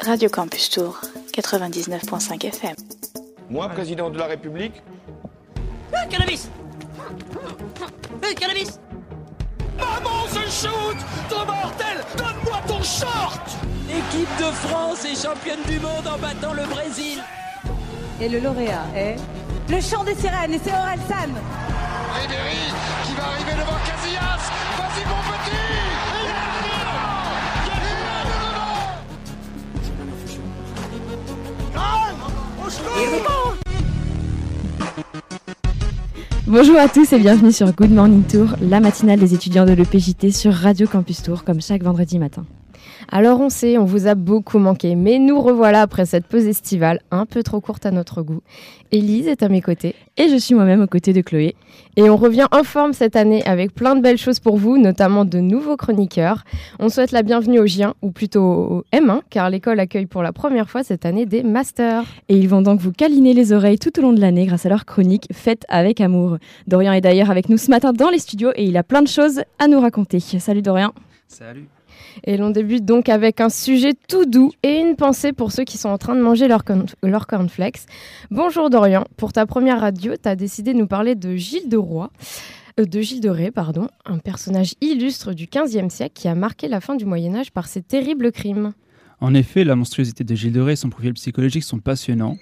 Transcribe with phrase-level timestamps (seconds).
[0.00, 1.00] Radio Campus Tour,
[1.32, 2.74] 99.5 FM.
[3.48, 4.82] Moi, président de la République.
[5.92, 6.48] Euh, cannabis.
[8.22, 8.78] Euh, cannabis.
[9.78, 10.96] Maman, je shoot.
[11.28, 13.40] Ton mortel Donne-moi ton short.
[13.88, 17.22] L'équipe de France est championne du monde en battant le Brésil.
[18.20, 19.16] Et le lauréat est
[19.68, 21.30] le chant des sirènes et c'est Aurel San.
[36.46, 40.30] Bonjour à tous et bienvenue sur Good Morning Tour, la matinale des étudiants de l'EPJT
[40.30, 42.46] sur Radio Campus Tour, comme chaque vendredi matin.
[43.10, 47.00] Alors on sait, on vous a beaucoup manqué, mais nous revoilà après cette pause estivale
[47.10, 48.40] un peu trop courte à notre goût.
[48.92, 51.54] Élise est à mes côtés et je suis moi-même aux côtés de Chloé.
[51.96, 55.24] Et on revient en forme cette année avec plein de belles choses pour vous, notamment
[55.24, 56.44] de nouveaux chroniqueurs.
[56.78, 60.32] On souhaite la bienvenue aux J1, ou plutôt au M1, car l'école accueille pour la
[60.32, 62.04] première fois cette année des masters.
[62.28, 64.68] Et ils vont donc vous câliner les oreilles tout au long de l'année grâce à
[64.68, 66.38] leur chronique faite avec amour.
[66.66, 69.08] Dorian est d'ailleurs avec nous ce matin dans les studios et il a plein de
[69.08, 70.20] choses à nous raconter.
[70.20, 70.92] Salut Dorian.
[71.28, 71.66] Salut.
[72.22, 75.76] Et l'on débute donc avec un sujet tout doux et une pensée pour ceux qui
[75.76, 77.82] sont en train de manger leur, corn leur cornflakes.
[78.30, 81.76] Bonjour Dorian, pour ta première radio, tu as décidé de nous parler de Gilles de
[81.76, 82.10] Roy.
[82.78, 86.68] euh, de Gilles de Ré, pardon, un personnage illustre du XVe siècle qui a marqué
[86.68, 88.72] la fin du Moyen Âge par ses terribles crimes.
[89.20, 92.36] En effet, la monstruosité de Gilles de Ré et son profil psychologique sont passionnants.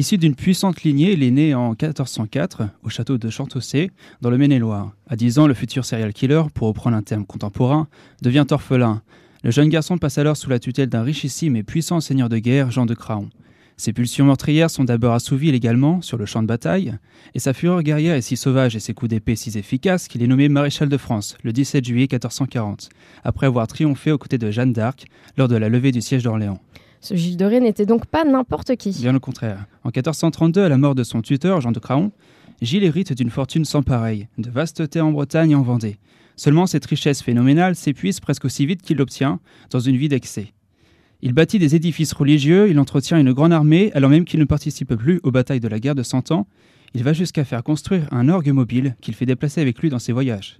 [0.00, 3.90] Issu d'une puissante lignée, il est né en 1404 au château de Chantossé,
[4.22, 4.92] dans le Maine-et-Loire.
[5.06, 7.86] À 10 ans, le futur serial killer, pour reprendre un terme contemporain,
[8.22, 9.02] devient orphelin.
[9.44, 12.70] Le jeune garçon passe alors sous la tutelle d'un richissime et puissant seigneur de guerre,
[12.70, 13.28] Jean de Craon.
[13.76, 16.96] Ses pulsions meurtrières sont d'abord assouvies légalement sur le champ de bataille,
[17.34, 20.26] et sa fureur guerrière est si sauvage et ses coups d'épée si efficaces qu'il est
[20.26, 22.88] nommé maréchal de France le 17 juillet 1440,
[23.22, 25.04] après avoir triomphé aux côtés de Jeanne d'Arc
[25.36, 26.58] lors de la levée du siège d'Orléans.
[27.00, 28.90] Ce Gilles de Ré n'était donc pas n'importe qui.
[28.90, 29.64] Bien au contraire.
[29.84, 32.12] En 1432, à la mort de son tuteur, Jean de Craon,
[32.60, 35.96] Gilles hérite d'une fortune sans pareille, de vastes terres en Bretagne et en Vendée.
[36.36, 40.52] Seulement, cette richesse phénoménale s'épuise presque aussi vite qu'il l'obtient, dans une vie d'excès.
[41.22, 44.94] Il bâtit des édifices religieux, il entretient une grande armée, alors même qu'il ne participe
[44.94, 46.46] plus aux batailles de la guerre de Cent Ans.
[46.94, 50.12] Il va jusqu'à faire construire un orgue mobile qu'il fait déplacer avec lui dans ses
[50.12, 50.56] voyages.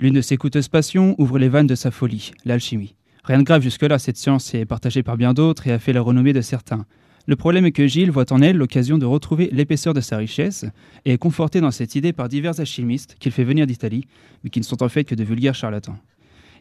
[0.00, 2.94] L'une de ses coûteuses passions ouvre les vannes de sa folie, l'alchimie.
[3.24, 6.00] Rien de grave jusque-là, cette science est partagée par bien d'autres et a fait la
[6.00, 6.86] renommée de certains.
[7.28, 10.64] Le problème est que Gilles voit en elle l'occasion de retrouver l'épaisseur de sa richesse
[11.04, 14.08] et est conforté dans cette idée par divers alchimistes qu'il fait venir d'Italie,
[14.42, 15.98] mais qui ne sont en fait que de vulgaires charlatans.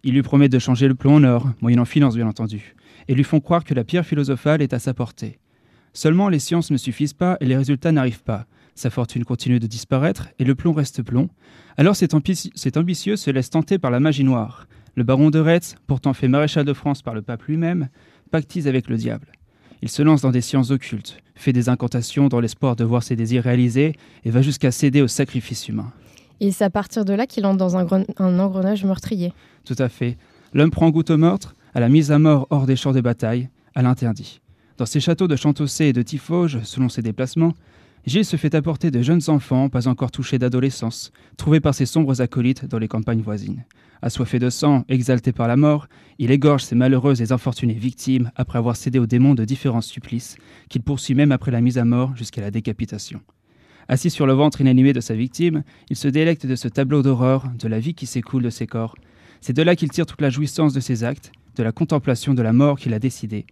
[0.03, 2.75] Ils lui promettent de changer le plomb en or, moyennant finance bien entendu,
[3.07, 5.39] et lui font croire que la pierre philosophale est à sa portée.
[5.93, 8.45] Seulement les sciences ne suffisent pas et les résultats n'arrivent pas.
[8.75, 11.29] Sa fortune continue de disparaître et le plomb reste plomb.
[11.75, 14.67] Alors cet, ambitieux se laisse tenter par la magie noire.
[14.95, 17.87] Le baron de Retz, pourtant fait maréchal de France par le pape lui-même,
[18.29, 19.27] pactise avec le diable.
[19.81, 23.15] Il se lance dans des sciences occultes, fait des incantations dans l'espoir de voir ses
[23.15, 25.91] désirs réalisés et va jusqu'à céder au sacrifice humain.
[26.39, 27.87] Et c'est à partir de là qu'il entre dans un,
[28.17, 29.33] un, engrenage meurtrier.
[29.63, 30.17] Tout à fait.
[30.53, 33.49] L'homme prend goût au meurtre, à la mise à mort hors des champs de bataille,
[33.75, 34.41] à l'interdit.
[34.77, 37.53] Dans ses châteaux de Chantossé et de Tifauge, selon ses déplacements,
[38.05, 42.19] Gilles se fait apporter de jeunes enfants, pas encore touchés d'adolescence, trouvés par ses sombres
[42.19, 43.63] acolytes dans les campagnes voisines.
[44.01, 48.57] Assoiffé de sang, exalté par la mort, il égorge ses malheureuses et infortunées victimes après
[48.57, 50.35] avoir cédé aux démons de différents supplices,
[50.69, 53.21] qu'il poursuit même après la mise à mort jusqu'à la décapitation.
[53.87, 57.51] Assis sur le ventre inanimé de sa victime, il se délecte de ce tableau d'horreur,
[57.59, 58.95] de la vie qui s'écoule de ses corps.
[59.41, 62.41] C'est de là qu'il tire toute la jouissance de ses actes, de la contemplation de
[62.41, 63.45] la mort qu'il a décidée.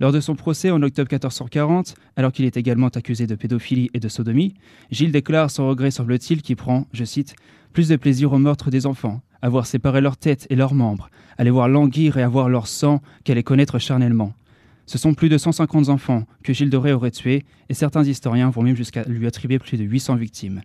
[0.00, 4.00] Lors de son procès en octobre 1440, alors qu'il est également accusé de pédophilie et
[4.00, 4.54] de sodomie,
[4.92, 7.34] Gilles déclare sans regret, semble-t-il, qu'il prend, je cite,
[7.72, 11.10] plus de plaisir au meurtre des enfants, à voir séparer leurs têtes et leurs membres,
[11.36, 14.32] à les voir languir et à voir leur sang qu'à les connaître charnellement.
[14.86, 18.50] Ce sont plus de 150 enfants que Gilles de Ré aurait tués, et certains historiens
[18.50, 20.62] vont même jusqu'à lui attribuer plus de 800 victimes.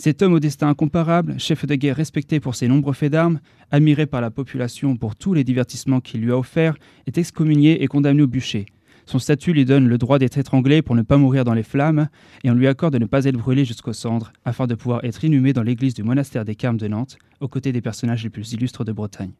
[0.00, 3.38] Cet homme au destin incomparable, chef de guerre respecté pour ses nombreux faits d'armes,
[3.70, 7.86] admiré par la population pour tous les divertissements qu'il lui a offerts, est excommunié et
[7.86, 8.64] condamné au bûcher.
[9.04, 12.08] Son statut lui donne le droit d'être étranglé pour ne pas mourir dans les flammes,
[12.44, 15.22] et on lui accorde de ne pas être brûlé jusqu'aux cendres, afin de pouvoir être
[15.22, 18.54] inhumé dans l'église du monastère des Carmes de Nantes, aux côtés des personnages les plus
[18.54, 19.32] illustres de Bretagne.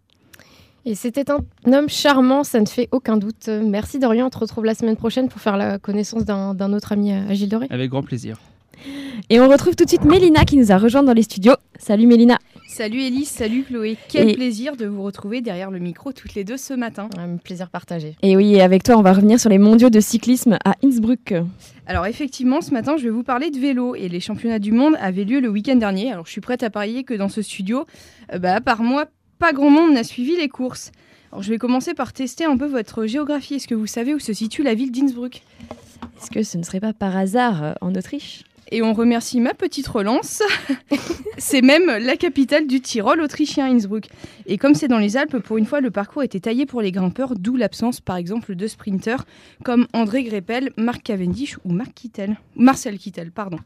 [0.84, 3.48] Et c'était un homme charmant, ça ne fait aucun doute.
[3.48, 7.12] Merci Dorian, on te retrouve la semaine prochaine pour faire la connaissance d'un autre ami
[7.12, 7.66] à Gilles Doré.
[7.70, 8.36] Avec grand plaisir.
[9.28, 11.54] Et on retrouve tout de suite Mélina qui nous a rejoint dans les studios.
[11.78, 12.38] Salut Mélina.
[12.68, 13.96] Salut Elise, salut Chloé.
[14.08, 14.34] Quel et...
[14.34, 17.08] plaisir de vous retrouver derrière le micro toutes les deux ce matin.
[17.18, 18.16] Un plaisir partagé.
[18.22, 21.34] Et oui, et avec toi, on va revenir sur les mondiaux de cyclisme à Innsbruck.
[21.86, 24.96] Alors effectivement, ce matin, je vais vous parler de vélo et les championnats du monde
[25.00, 26.12] avaient lieu le week-end dernier.
[26.12, 27.86] Alors je suis prête à parier que dans ce studio,
[28.32, 29.06] euh, bah, à part moi,
[29.38, 30.92] pas grand monde n'a suivi les courses.
[31.32, 33.54] Alors, je vais commencer par tester un peu votre géographie.
[33.54, 35.42] Est-ce que vous savez où se situe la ville d'Innsbruck?
[36.20, 38.42] Est-ce que ce ne serait pas par hasard euh, en Autriche?
[38.72, 40.42] Et on remercie ma petite relance.
[41.38, 44.06] c'est même la capitale du Tyrol autrichien, Innsbruck.
[44.46, 46.92] Et comme c'est dans les Alpes, pour une fois, le parcours était taillé pour les
[46.92, 49.24] grimpeurs, d'où l'absence, par exemple, de sprinteurs
[49.64, 52.38] comme André Greppel, Marc Cavendish ou Kittel.
[52.54, 53.58] Marcel Kittel, pardon.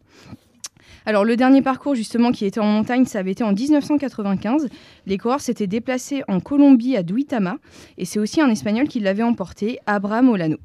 [1.06, 4.68] Alors le dernier parcours justement qui était en montagne, ça avait été en 1995.
[5.06, 7.56] Les coureurs s'étaient déplacés en Colombie à Duitama
[7.98, 10.56] et c'est aussi un Espagnol qui l'avait emporté, Abraham Olano.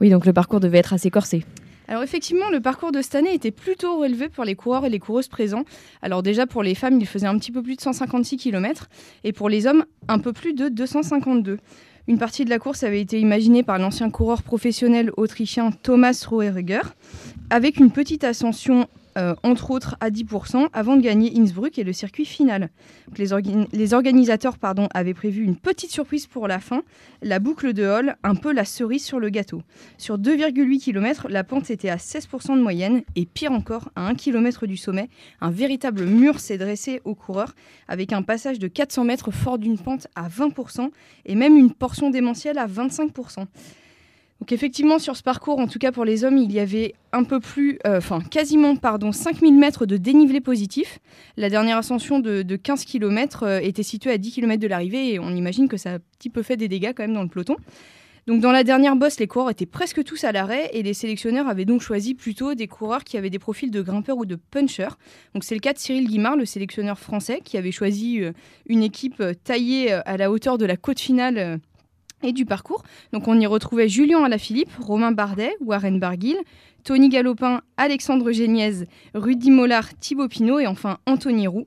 [0.00, 1.44] Oui, donc le parcours devait être assez corsé.
[1.86, 4.98] Alors effectivement, le parcours de cette année était plutôt relevé pour les coureurs et les
[4.98, 5.64] coureuses présents.
[6.02, 8.88] Alors déjà pour les femmes, il faisait un petit peu plus de 156 km
[9.22, 11.58] et pour les hommes, un peu plus de 252.
[12.06, 16.82] Une partie de la course avait été imaginée par l'ancien coureur professionnel autrichien Thomas Roereger,
[17.48, 21.92] avec une petite ascension euh, entre autres à 10%, avant de gagner Innsbruck et le
[21.92, 22.70] circuit final.
[23.16, 24.56] Les, orga- les, organisateurs
[24.92, 26.82] avaient prévu une petite surprise pour la fin,
[27.22, 29.62] la boucle de Hall, un peu la cerise sur le gâteau.
[29.98, 34.14] Sur 2,8 km, la pente était à 16% de moyenne, et pire encore, à 1
[34.14, 35.08] km du sommet,
[35.40, 37.54] un véritable mur s'est dressé aux coureurs,
[37.88, 40.90] avec un passage de 400 mètres fort d'une pente à 20%,
[41.26, 43.46] et même une portion démentielle à 25%.
[44.40, 47.24] Donc effectivement, sur ce parcours, en tout cas pour les hommes, il y avait un
[47.24, 50.98] peu plus, euh, enfin quasiment, pardon, 5000 mètres de dénivelé positif.
[51.36, 55.14] La dernière ascension de, de 15 km euh, était située à 10 km de l'arrivée
[55.14, 57.22] et on imagine que ça a un petit peu fait des dégâts quand même dans
[57.22, 57.56] le peloton.
[58.26, 61.46] Donc dans la dernière bosse, les coureurs étaient presque tous à l'arrêt et les sélectionneurs
[61.46, 64.96] avaient donc choisi plutôt des coureurs qui avaient des profils de grimpeurs ou de punchers.
[65.34, 68.32] Donc c'est le cas de Cyril Guimard, le sélectionneur français, qui avait choisi euh,
[68.66, 71.60] une équipe taillée à la hauteur de la côte finale
[72.24, 72.82] et du parcours.
[73.12, 76.36] Donc on y retrouvait Julien Alaphilippe, Romain Bardet, Warren Barguil,
[76.84, 81.66] Tony Galopin, Alexandre Géniez, Rudy Mollard, Thibaut Pinot et enfin Anthony Roux.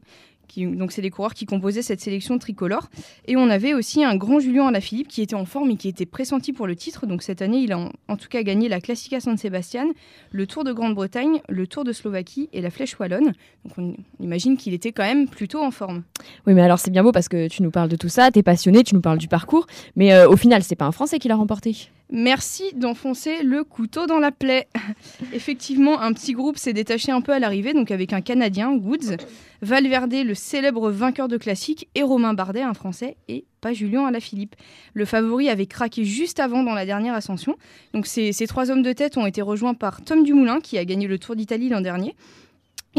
[0.57, 2.89] Donc c'est les coureurs qui composaient cette sélection tricolore.
[3.27, 6.05] Et on avait aussi un grand Julien Alaphilippe qui était en forme et qui était
[6.05, 7.05] pressenti pour le titre.
[7.05, 9.87] Donc cette année, il a en, tout cas gagné la Classica San Sebastian,
[10.31, 13.33] le Tour de Grande-Bretagne, le Tour de Slovaquie et la Flèche Wallonne.
[13.65, 16.03] Donc on, imagine qu'il était quand même plutôt en forme.
[16.45, 18.43] Oui, mais alors c'est bien beau parce que tu nous parles de tout ça, t'es
[18.43, 21.27] passionné, tu nous parles du parcours, mais euh, au final, c'est pas un Français qui
[21.27, 21.89] l'a remporté.
[22.09, 24.67] Merci d'enfoncer le couteau dans la plaie.
[25.33, 29.17] Effectivement, un petit groupe s'est détaché un peu à l'arrivée, donc avec un Canadien, Woods,
[29.61, 34.55] Valverde, le célèbre vainqueur de classique, et Romain Bardet, un Français, et pas Julien Alaphilippe.
[34.93, 37.57] Le favori avait craqué juste avant dans la dernière ascension.
[37.93, 40.85] Donc ces, ces trois hommes de tête ont été rejoints par Tom Dumoulin, qui a
[40.85, 42.15] gagné le Tour d'Italie l'an dernier.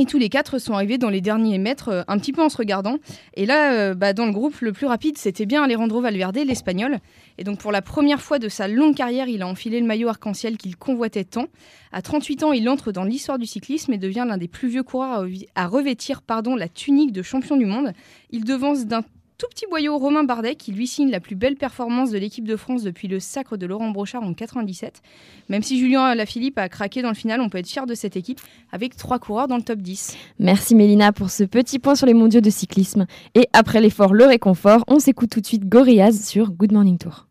[0.00, 2.48] Et tous les quatre sont arrivés dans les derniers mètres, euh, un petit peu en
[2.48, 2.98] se regardant.
[3.34, 6.98] Et là, euh, bah, dans le groupe, le plus rapide, c'était bien Alejandro Valverde, l'Espagnol.
[7.36, 10.08] Et donc pour la première fois de sa longue carrière, il a enfilé le maillot
[10.08, 11.46] arc-en-ciel qu'il convoitait tant.
[11.90, 14.84] À 38 ans, il entre dans l'histoire du cyclisme et devient l'un des plus vieux
[14.84, 15.24] coureurs
[15.56, 17.92] à, à revêtir pardon, la tunique de champion du monde.
[18.30, 19.02] Il devance d'un
[19.38, 22.56] tout petit boyau Romain Bardet qui lui signe la plus belle performance de l'équipe de
[22.56, 25.00] France depuis le sacre de Laurent Brochard en 97.
[25.48, 28.16] Même si Julien Alaphilippe a craqué dans le final, on peut être fier de cette
[28.16, 28.40] équipe
[28.72, 30.16] avec trois coureurs dans le top 10.
[30.40, 33.06] Merci Mélina pour ce petit point sur les mondiaux de cyclisme.
[33.36, 37.28] Et après l'effort, le réconfort, on s'écoute tout de suite Gorillaz sur Good Morning Tour.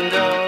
[0.00, 0.39] window.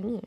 [0.00, 0.20] 7h30.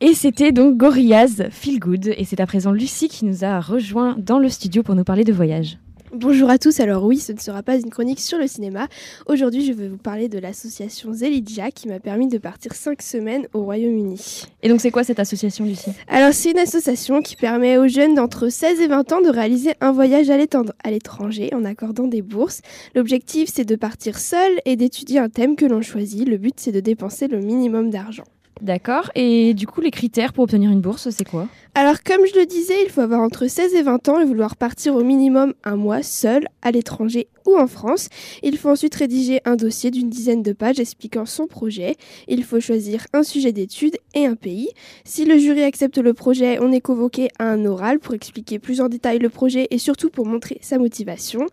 [0.00, 2.14] Et c'était donc Gorillaz Feel Good.
[2.16, 5.22] Et c'est à présent Lucie qui nous a rejoint dans le studio pour nous parler
[5.22, 5.78] de voyage.
[6.14, 8.86] Bonjour à tous, alors oui, ce ne sera pas une chronique sur le cinéma.
[9.24, 13.46] Aujourd'hui, je vais vous parler de l'association Zelidja qui m'a permis de partir 5 semaines
[13.54, 14.44] au Royaume-Uni.
[14.62, 15.92] Et donc c'est quoi cette association Lucie?
[16.08, 19.72] Alors c'est une association qui permet aux jeunes d'entre 16 et 20 ans de réaliser
[19.80, 22.60] un voyage à l'étranger en accordant des bourses.
[22.94, 26.28] L'objectif c'est de partir seul et d'étudier un thème que l'on choisit.
[26.28, 28.24] Le but c'est de dépenser le minimum d'argent.
[28.62, 29.10] D'accord.
[29.16, 31.48] Et du coup, les critères pour obtenir une bourse, c'est quoi?
[31.74, 34.54] Alors, comme je le disais, il faut avoir entre 16 et 20 ans et vouloir
[34.54, 38.08] partir au minimum un mois seul à l'étranger ou en France.
[38.44, 41.96] Il faut ensuite rédiger un dossier d'une dizaine de pages expliquant son projet.
[42.28, 44.68] Il faut choisir un sujet d'étude et un pays.
[45.04, 48.80] Si le jury accepte le projet, on est convoqué à un oral pour expliquer plus
[48.80, 51.46] en détail le projet et surtout pour montrer sa motivation.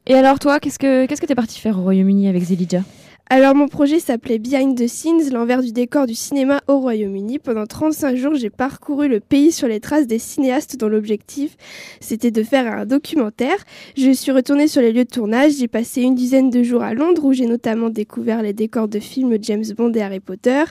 [0.07, 2.83] Et alors toi, qu'est-ce que qu'est-ce que t'es parti faire au Royaume-Uni avec Zelidja
[3.31, 7.38] alors mon projet s'appelait Behind the Scenes, l'envers du décor du cinéma au Royaume-Uni.
[7.38, 11.55] Pendant 35 jours, j'ai parcouru le pays sur les traces des cinéastes dont l'objectif
[12.00, 13.57] c'était de faire un documentaire.
[13.95, 16.95] Je suis retournée sur les lieux de tournage, j'ai passé une dizaine de jours à
[16.95, 20.63] Londres où j'ai notamment découvert les décors de films James Bond et Harry Potter.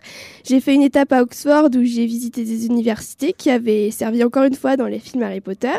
[0.42, 4.42] J'ai fait une étape à Oxford où j'ai visité des universités qui avaient servi encore
[4.42, 5.78] une fois dans les films Harry Potter.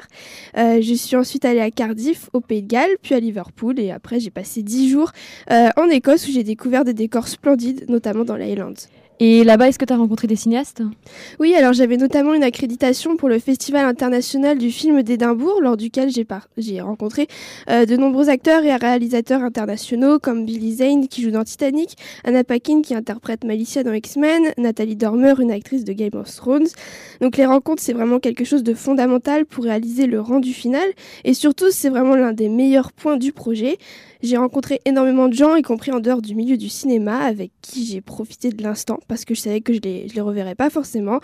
[0.57, 3.91] Euh, je suis ensuite allée à Cardiff, au Pays de Galles, puis à Liverpool et
[3.91, 5.11] après j'ai passé 10 jours
[5.51, 8.75] euh, en Écosse où j'ai découvert des décors splendides, notamment dans l'Highland.
[9.21, 10.81] Et là-bas, est-ce que tu as rencontré des cinéastes?
[11.41, 16.09] Oui, alors j'avais notamment une accréditation pour le Festival international du film d'Édimbourg, lors duquel
[16.09, 16.47] j'ai par...
[16.79, 17.27] rencontré
[17.69, 22.45] euh, de nombreux acteurs et réalisateurs internationaux comme Billy Zane qui joue dans Titanic, Anna
[22.45, 26.67] Paquin qui interprète Malicia dans X-Men, Nathalie Dormer, une actrice de Game of Thrones.
[27.19, 30.87] Donc les rencontres, c'est vraiment quelque chose de fondamental pour réaliser le rendu final
[31.25, 33.79] et surtout, c'est vraiment l'un des meilleurs points du projet.
[34.21, 37.85] J'ai rencontré énormément de gens, y compris en dehors du milieu du cinéma, avec qui
[37.85, 41.19] j'ai profité de l'instant parce que je savais que je les, les reverrais pas forcément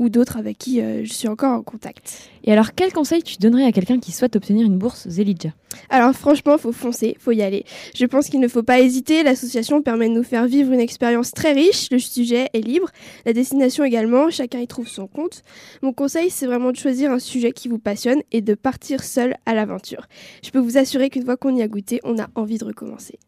[0.00, 2.30] ou d'autres avec qui euh, je suis encore en contact.
[2.42, 5.50] Et alors, quel conseil tu donnerais à quelqu'un qui souhaite obtenir une bourse Zelidja
[5.90, 7.64] Alors, franchement, faut foncer, faut y aller.
[7.94, 9.22] Je pense qu'il ne faut pas hésiter.
[9.22, 11.88] L'association permet de nous faire vivre une expérience très riche.
[11.92, 12.88] Le sujet est libre,
[13.26, 14.30] la destination également.
[14.30, 15.42] Chacun y trouve son compte.
[15.82, 19.34] Mon conseil, c'est vraiment de choisir un sujet qui vous passionne et de partir seul
[19.44, 20.06] à l'aventure.
[20.42, 23.18] Je peux vous assurer qu'une fois qu'on y a goûté, on a envie de recommencer.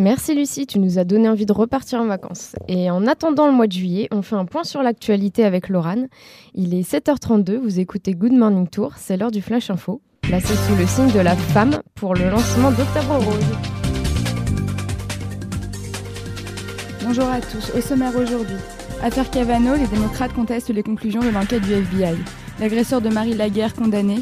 [0.00, 2.54] Merci Lucie, tu nous as donné envie de repartir en vacances.
[2.68, 6.06] Et en attendant le mois de juillet, on fait un point sur l'actualité avec Laurane.
[6.54, 10.76] Il est 7h32, vous écoutez Good Morning Tour, c'est l'heure du Flash Info, placé sous
[10.76, 13.56] le signe de la femme pour le lancement d'Octobre Rose.
[17.04, 18.54] Bonjour à tous, au sommaire aujourd'hui.
[19.02, 22.14] Affaire Cavano, les démocrates contestent les conclusions de l'enquête du FBI.
[22.60, 24.18] L'agresseur de Marie Laguerre condamné.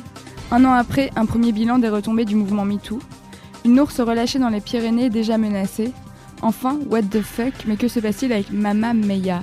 [0.50, 2.98] Un an après, un premier bilan des retombées du mouvement MeToo.
[3.66, 5.90] Une ours relâchée dans les Pyrénées déjà menacée.
[6.40, 9.42] Enfin, what the fuck, mais que se passe-t-il avec Mama Meya?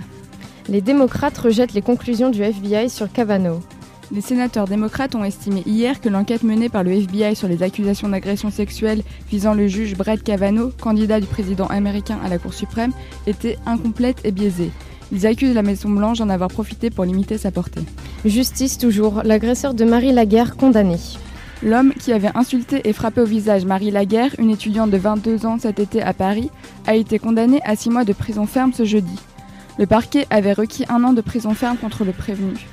[0.69, 3.59] Les démocrates rejettent les conclusions du FBI sur Cavano.
[4.13, 8.07] Les sénateurs démocrates ont estimé hier que l'enquête menée par le FBI sur les accusations
[8.07, 12.93] d'agression sexuelle visant le juge Brett Kavanaugh, candidat du président américain à la Cour suprême,
[13.27, 14.71] était incomplète et biaisée.
[15.11, 17.83] Ils accusent la Maison-Blanche d'en avoir profité pour limiter sa portée.
[18.23, 20.95] Justice toujours, l'agresseur de Marie Laguerre condamné.
[21.63, 25.57] L'homme qui avait insulté et frappé au visage Marie Laguerre, une étudiante de 22 ans
[25.57, 26.51] cet été à Paris,
[26.85, 29.17] a été condamné à 6 mois de prison ferme ce jeudi.
[29.79, 32.67] Le parquet avait requis un an de prison ferme contre le prévenu.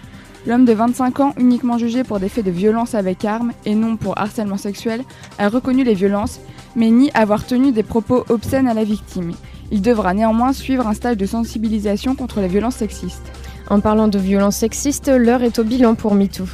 [0.45, 3.97] L'homme de 25 ans, uniquement jugé pour des faits de violence avec arme et non
[3.97, 5.05] pour harcèlement sexuel,
[5.39, 6.41] a reconnu les violences,
[6.75, 9.35] mais nie avoir tenu des propos obscènes à la victime.
[9.71, 13.31] Il devra néanmoins suivre un stage de sensibilisation contre les violences sexistes.
[13.69, 16.49] En parlant de violences sexistes, l'heure est au bilan pour MeToo.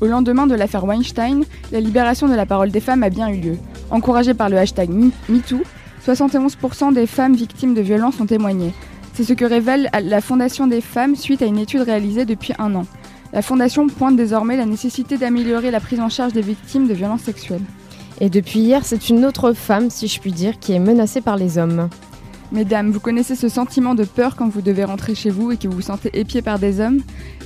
[0.00, 3.36] Au lendemain de l'affaire Weinstein, la libération de la parole des femmes a bien eu
[3.36, 3.58] lieu.
[3.90, 4.88] Encouragée par le hashtag
[5.28, 5.60] MeToo,
[6.06, 8.72] 71% des femmes victimes de violences ont témoigné.
[9.12, 12.74] C'est ce que révèle la Fondation des femmes suite à une étude réalisée depuis un
[12.76, 12.86] an.
[13.34, 17.22] La Fondation pointe désormais la nécessité d'améliorer la prise en charge des victimes de violences
[17.22, 17.60] sexuelles.
[18.20, 21.36] Et depuis hier, c'est une autre femme, si je puis dire, qui est menacée par
[21.36, 21.90] les hommes.
[22.52, 25.68] Mesdames, vous connaissez ce sentiment de peur quand vous devez rentrer chez vous et que
[25.68, 27.02] vous vous sentez épié par des hommes?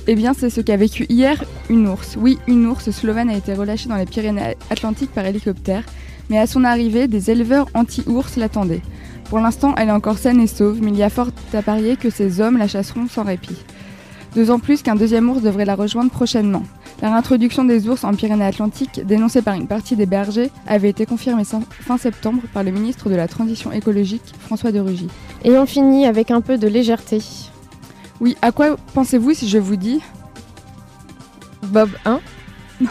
[0.07, 2.15] Eh bien, c'est ce qu'a vécu hier une ours.
[2.19, 5.83] Oui, une ours slovène a été relâchée dans les Pyrénées-Atlantiques par hélicoptère,
[6.29, 8.83] mais à son arrivée, des éleveurs anti-ours l'attendaient.
[9.29, 11.95] Pour l'instant, elle est encore saine et sauve, mais il y a fort à parier
[11.95, 13.57] que ces hommes la chasseront sans répit.
[14.35, 16.63] Deux ans plus qu'un deuxième ours devrait la rejoindre prochainement.
[17.01, 21.43] La réintroduction des ours en Pyrénées-Atlantiques, dénoncée par une partie des bergers, avait été confirmée
[21.71, 25.07] fin septembre par le ministre de la Transition écologique, François de Rugy.
[25.43, 27.21] Et on finit avec un peu de légèreté.
[28.21, 30.01] Oui, à quoi pensez-vous si je vous dis
[31.63, 32.21] Bob 1
[32.81, 32.89] Non.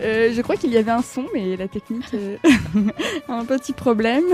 [0.00, 2.36] Euh, je crois qu'il y avait un son, mais la technique euh,
[3.28, 4.24] a un petit problème.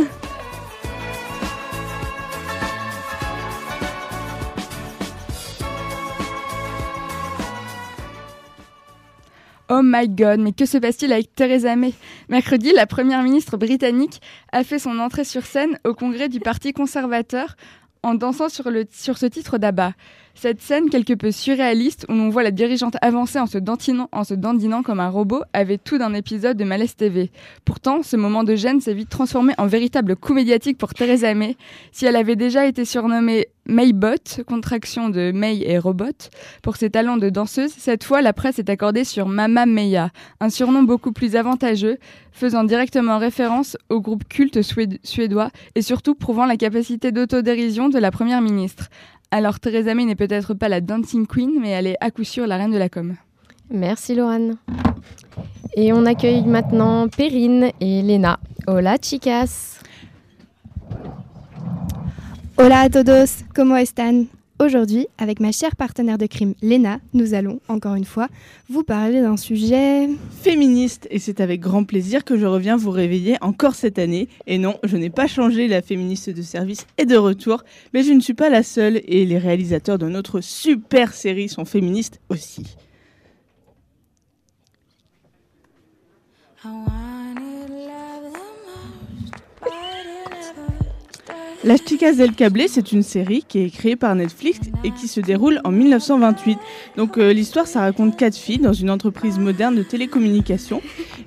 [9.70, 11.92] Oh my god, mais que se passe-t-il avec Theresa May?
[12.30, 16.72] Mercredi, la première ministre britannique a fait son entrée sur scène au congrès du Parti
[16.72, 17.54] conservateur
[18.02, 19.92] en dansant sur, le, sur ce titre d'abat.
[20.40, 24.22] Cette scène quelque peu surréaliste où l'on voit la dirigeante avancer en se, dandinant, en
[24.22, 27.32] se dandinant comme un robot avait tout d'un épisode de Malaise TV.
[27.64, 31.56] Pourtant, ce moment de gêne s'est vite transformé en véritable coup médiatique pour Theresa May.
[31.90, 36.30] Si elle avait déjà été surnommée Maybot, contraction de May et Robot,
[36.62, 40.50] pour ses talents de danseuse, cette fois la presse est accordée sur Mama Meya, un
[40.50, 41.98] surnom beaucoup plus avantageux,
[42.30, 44.60] faisant directement référence au groupe culte
[45.02, 48.88] suédois et surtout prouvant la capacité d'autodérision de la première ministre.
[49.30, 52.46] Alors Theresa May n'est peut-être pas la dancing queen, mais elle est à coup sûr
[52.46, 53.14] la reine de la com.
[53.70, 54.52] Merci Laurent.
[55.74, 58.40] Et on accueille maintenant Perrine et Lena.
[58.66, 59.80] Hola chicas.
[62.56, 64.28] Hola a todos, ¿cómo están?
[64.60, 68.26] Aujourd'hui, avec ma chère partenaire de crime, Léna, nous allons, encore une fois,
[68.68, 70.08] vous parler d'un sujet
[70.42, 71.06] féministe.
[71.12, 74.28] Et c'est avec grand plaisir que je reviens vous réveiller encore cette année.
[74.48, 77.62] Et non, je n'ai pas changé, la féministe de service est de retour,
[77.94, 81.64] mais je ne suis pas la seule et les réalisateurs de notre super série sont
[81.64, 82.76] féministes aussi.
[91.68, 95.20] La Chicas del Cable, c'est une série qui est créée par Netflix et qui se
[95.20, 96.58] déroule en 1928.
[96.96, 100.80] Donc euh, l'histoire, ça raconte quatre filles dans une entreprise moderne de télécommunications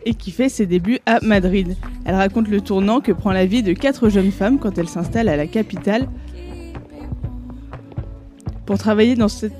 [0.03, 1.77] et qui fait ses débuts à Madrid.
[2.05, 5.29] Elle raconte le tournant que prend la vie de quatre jeunes femmes quand elles s'installent
[5.29, 6.09] à la capitale
[8.65, 9.53] pour travailler dans cette...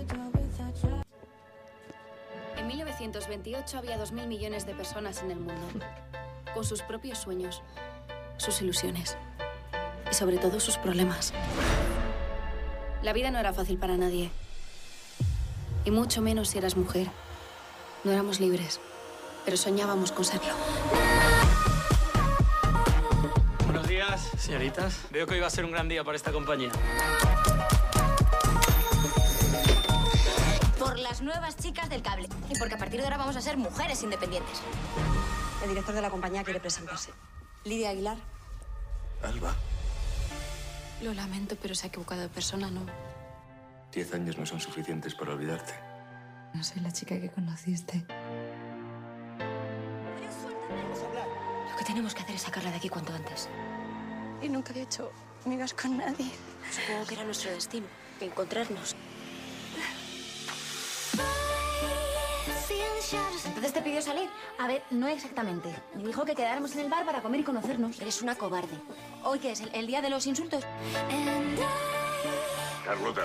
[2.59, 4.53] En 1928 había 2.000 millones
[6.57, 7.13] de sus propios.
[10.11, 11.33] Y sobre todo sus problemas.
[13.01, 14.29] La vida no era fácil para nadie.
[15.85, 17.07] Y mucho menos si eras mujer.
[18.03, 18.79] No éramos libres,
[19.45, 20.53] pero soñábamos con serlo.
[23.65, 24.99] Buenos días, señoritas.
[25.09, 26.71] Veo que hoy va a ser un gran día para esta compañía.
[30.77, 32.27] Por las nuevas chicas del cable.
[32.49, 34.61] Y porque a partir de ahora vamos a ser mujeres independientes.
[35.63, 37.11] El director de la compañía quiere presentarse.
[37.63, 38.17] Lidia Aguilar.
[39.23, 39.55] Alba.
[41.01, 42.85] Lo lamento, pero se ha equivocado de persona, ¿no?
[43.91, 45.73] Diez años no son suficientes para olvidarte.
[46.53, 48.05] No soy la chica que conociste.
[51.69, 53.49] Lo que tenemos que hacer es sacarla de aquí cuanto antes.
[54.41, 55.11] Y nunca había hecho
[55.45, 56.31] amigas con nadie.
[56.71, 57.87] Supongo que era nuestro destino,
[58.19, 58.95] encontrarnos.
[63.45, 64.29] Entonces te pidió salir.
[64.59, 65.75] A ver, no exactamente.
[65.95, 67.99] Me dijo que quedáramos en el bar para comer y conocernos.
[67.99, 68.77] Eres una cobarde.
[69.23, 69.61] ¿Hoy qué es?
[69.73, 70.63] ¿El, día de los insultos?
[72.85, 73.23] Carlota,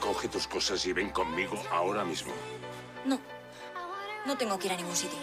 [0.00, 2.32] coge tus cosas y ven conmigo ahora mismo.
[3.04, 3.20] No.
[4.26, 5.18] No tengo que ir a ningún sitio.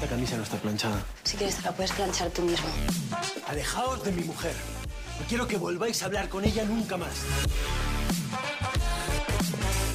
[0.00, 1.04] La camisa no está planchada.
[1.22, 2.68] Si quieres te la puedes planchar tú mismo.
[3.46, 4.54] Alejaos de mi mujer.
[5.20, 7.24] No quiero que volváis a hablar con ella nunca más.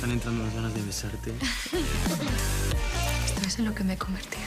[0.07, 1.33] Están entrando las ganas de besarte.
[3.25, 4.45] Esto es en lo que me he convertido.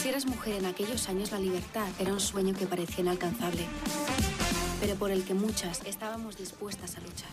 [0.00, 3.66] Si eras mujer en aquellos años, la libertad era un sueño que parecía inalcanzable,
[4.80, 7.30] pero por el que muchas estábamos dispuestas a luchar.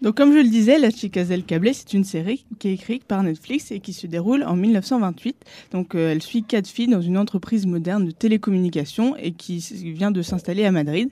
[0.00, 3.02] Donc comme je le disais, La Chicas del Cable, c'est une série qui est écrite
[3.02, 5.36] par Netflix et qui se déroule en 1928.
[5.72, 9.58] Donc euh, elle suit quatre filles dans une entreprise moderne de télécommunications et qui
[9.96, 11.10] vient de s'installer à Madrid.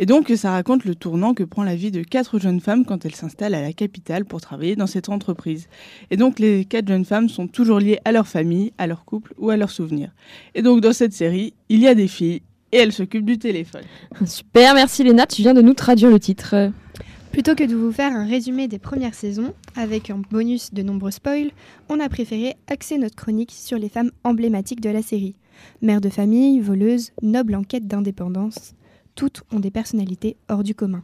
[0.00, 3.06] Et donc ça raconte le tournant que prend la vie de quatre jeunes femmes quand
[3.06, 5.68] elles s'installent à la capitale pour travailler dans cette entreprise.
[6.10, 9.34] Et donc les quatre jeunes femmes sont toujours liées à leur famille, à leur couple
[9.38, 10.10] ou à leurs souvenirs.
[10.56, 13.84] Et donc dans cette série, il y a des filles et elle s'occupe du téléphone.
[14.26, 16.72] Super, merci Léna, tu viens de nous traduire le titre.
[17.36, 21.10] Plutôt que de vous faire un résumé des premières saisons, avec un bonus de nombreux
[21.10, 21.50] spoils,
[21.90, 25.36] on a préféré axer notre chronique sur les femmes emblématiques de la série.
[25.82, 28.72] Mères de famille, voleuses, nobles en quête d'indépendance,
[29.16, 31.02] toutes ont des personnalités hors du commun.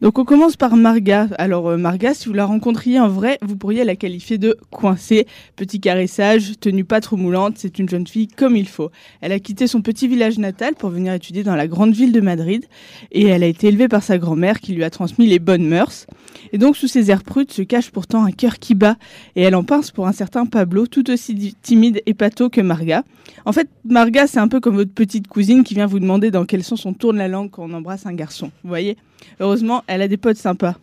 [0.00, 1.28] Donc on commence par Marga.
[1.38, 5.26] Alors euh, Marga, si vous la rencontriez en vrai, vous pourriez la qualifier de coincée,
[5.56, 8.90] petit caressage, tenue pas trop moulante, c'est une jeune fille comme il faut.
[9.20, 12.20] Elle a quitté son petit village natal pour venir étudier dans la grande ville de
[12.20, 12.66] Madrid
[13.10, 16.06] et elle a été élevée par sa grand-mère qui lui a transmis les bonnes mœurs.
[16.52, 18.96] Et donc sous ses airs prudes se cache pourtant un cœur qui bat
[19.34, 23.04] et elle en pince pour un certain Pablo tout aussi timide et pâteau que Marga.
[23.46, 26.44] En fait, Marga, c'est un peu comme votre petite cousine qui vient vous demander dans
[26.44, 28.50] quel sens on tourne la langue quand on embrasse un garçon.
[28.62, 28.96] Vous voyez
[29.38, 30.76] Heureusement, elle a des potes sympas.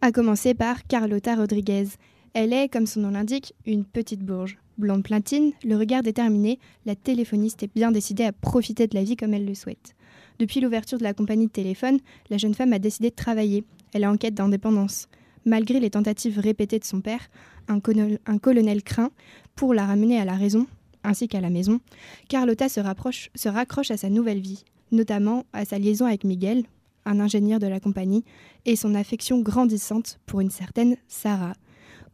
[0.00, 1.88] À commencer par Carlota Rodriguez.
[2.32, 4.56] Elle est, comme son nom l'indique, une petite bourge.
[4.78, 9.14] Blonde platine, le regard déterminé, la téléphoniste est bien décidée à profiter de la vie
[9.14, 9.94] comme elle le souhaite.
[10.38, 13.62] Depuis l'ouverture de la compagnie de téléphone, la jeune femme a décidé de travailler.
[13.92, 15.08] Elle est en quête d'indépendance.
[15.44, 17.28] Malgré les tentatives répétées de son père,
[17.68, 19.10] un, colonel, un colonel craint
[19.54, 20.66] pour la ramener à la raison,
[21.04, 21.80] ainsi qu'à la maison,
[22.28, 26.64] Carlota se, rapproche, se raccroche à sa nouvelle vie notamment à sa liaison avec Miguel,
[27.04, 28.24] un ingénieur de la compagnie,
[28.66, 31.54] et son affection grandissante pour une certaine Sarah.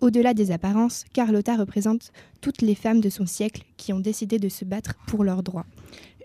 [0.00, 4.48] Au-delà des apparences, Carlotta représente toutes les femmes de son siècle qui ont décidé de
[4.48, 5.66] se battre pour leurs droits.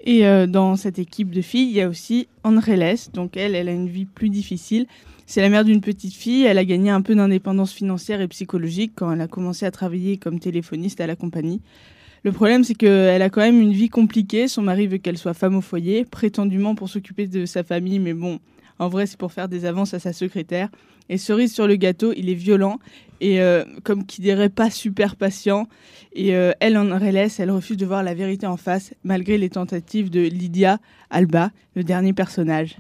[0.06, 3.10] Et euh, dans cette équipe de filles, il y a aussi Andreles.
[3.14, 4.88] Donc elle, elle a une vie plus difficile.
[5.26, 6.44] C'est la mère d'une petite fille.
[6.44, 10.18] Elle a gagné un peu d'indépendance financière et psychologique quand elle a commencé à travailler
[10.18, 11.62] comme téléphoniste à la compagnie.
[12.26, 14.48] Le problème, c'est qu'elle a quand même une vie compliquée.
[14.48, 18.16] Son mari veut qu'elle soit femme au foyer, prétendument pour s'occuper de sa famille, mais
[18.16, 18.40] bon,
[18.80, 20.70] en vrai, c'est pour faire des avances à sa secrétaire.
[21.08, 22.80] Et cerise sur le gâteau, il est violent
[23.22, 25.68] et, euh, comme qui dirait, pas super patient.
[26.14, 29.52] Et euh, elle en relaisse, elle refuse de voir la vérité en face, malgré les
[29.52, 30.80] tentatives de Lydia
[31.12, 32.76] Alba, le dernier personnage.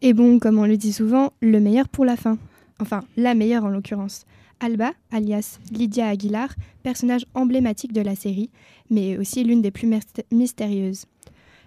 [0.00, 2.36] Et bon, comme on le dit souvent, le meilleur pour la fin.
[2.80, 4.26] Enfin, la meilleure en l'occurrence.
[4.62, 8.48] Alba, alias Lydia Aguilar, personnage emblématique de la série,
[8.90, 9.90] mais aussi l'une des plus
[10.30, 11.06] mystérieuses.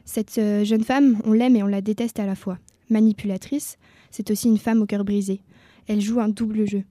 [0.06, 2.58] Cette euh, jeune femme, on l'aime et on la déteste à la fois.
[2.90, 3.78] Manipulatrice,
[4.12, 5.42] c'est aussi une femme au cœur brisé.
[5.88, 6.84] Elle joue un double jeu.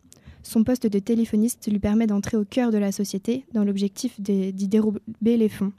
[0.43, 4.69] Son poste de téléphoniste lui permet d'entrer au cœur de la société dans l'objectif d'y
[4.69, 5.01] dérober
[5.39, 5.73] les fonds.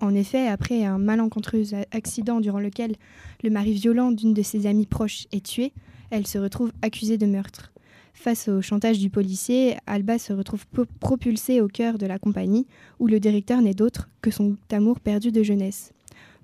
[0.00, 2.96] En effet, après un malencontreux accident durant lequel
[3.42, 5.72] le mari violent d'une de ses amies proches est tué,
[6.10, 7.73] elle se retrouve accusée de meurtre.
[8.14, 10.64] Face au chantage du policier, Alba se retrouve
[11.00, 12.66] propulsée au cœur de la compagnie,
[12.98, 15.92] où le directeur n'est d'autre que son amour perdu de jeunesse.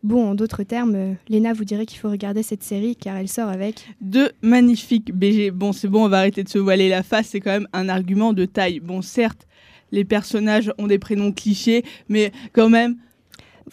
[0.03, 3.49] Bon, en d'autres termes, Léna vous dirait qu'il faut regarder cette série car elle sort
[3.49, 5.51] avec deux magnifiques BG.
[5.51, 7.89] Bon, c'est bon, on va arrêter de se voiler la face, c'est quand même un
[7.89, 8.81] argument de taille.
[8.81, 9.47] Bon, certes,
[9.93, 12.97] les personnages ont des prénoms clichés, mais quand même,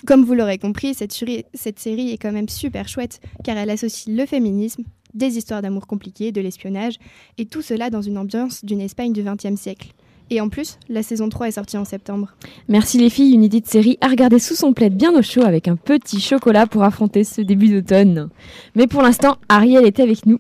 [0.06, 1.14] comme vous l'aurez compris, cette,
[1.54, 5.88] cette, série est quand même super chouette car elle associe le féminisme, des histoires d'amour
[5.88, 6.96] compliquées, de l'espionnage,
[7.38, 9.94] et tout cela dans une ambiance d'une Espagne du XXe siècle.
[10.30, 12.36] Et en plus, la saison 3 est sortie en septembre.
[12.68, 15.44] Merci les filles, une idée de série à regarder sous son plaid bien au chaud
[15.44, 18.30] avec un petit chocolat pour affronter ce début d'automne.
[18.76, 20.40] Mais pour l'instant, Ariel est avec nous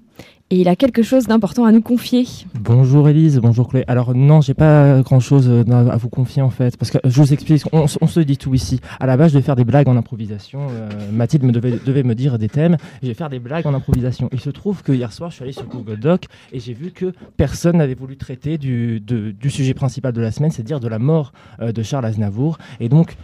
[0.49, 2.25] et il a quelque chose d'important à nous confier.
[2.59, 3.83] Bonjour Elise, bonjour Chloé.
[3.87, 7.21] Alors non, j'ai pas grand chose euh, à vous confier en fait, parce que je
[7.21, 8.79] vous explique, on, se dit tout ici.
[8.99, 10.67] À la base, je vais faire des blagues en improvisation.
[10.71, 14.29] Euh, Mathilde me devait, me dire des thèmes, je vais faire des blagues en improvisation.
[14.31, 16.91] Il se trouve que hier soir, je suis allé sur Google Doc et j'ai vu
[16.91, 19.03] que personne n'avait voulu traiter du,
[19.49, 22.57] sujet principal de la semaine, c'est-à-dire de la mort euh, de Charles Aznavour.
[22.79, 23.17] Et donc,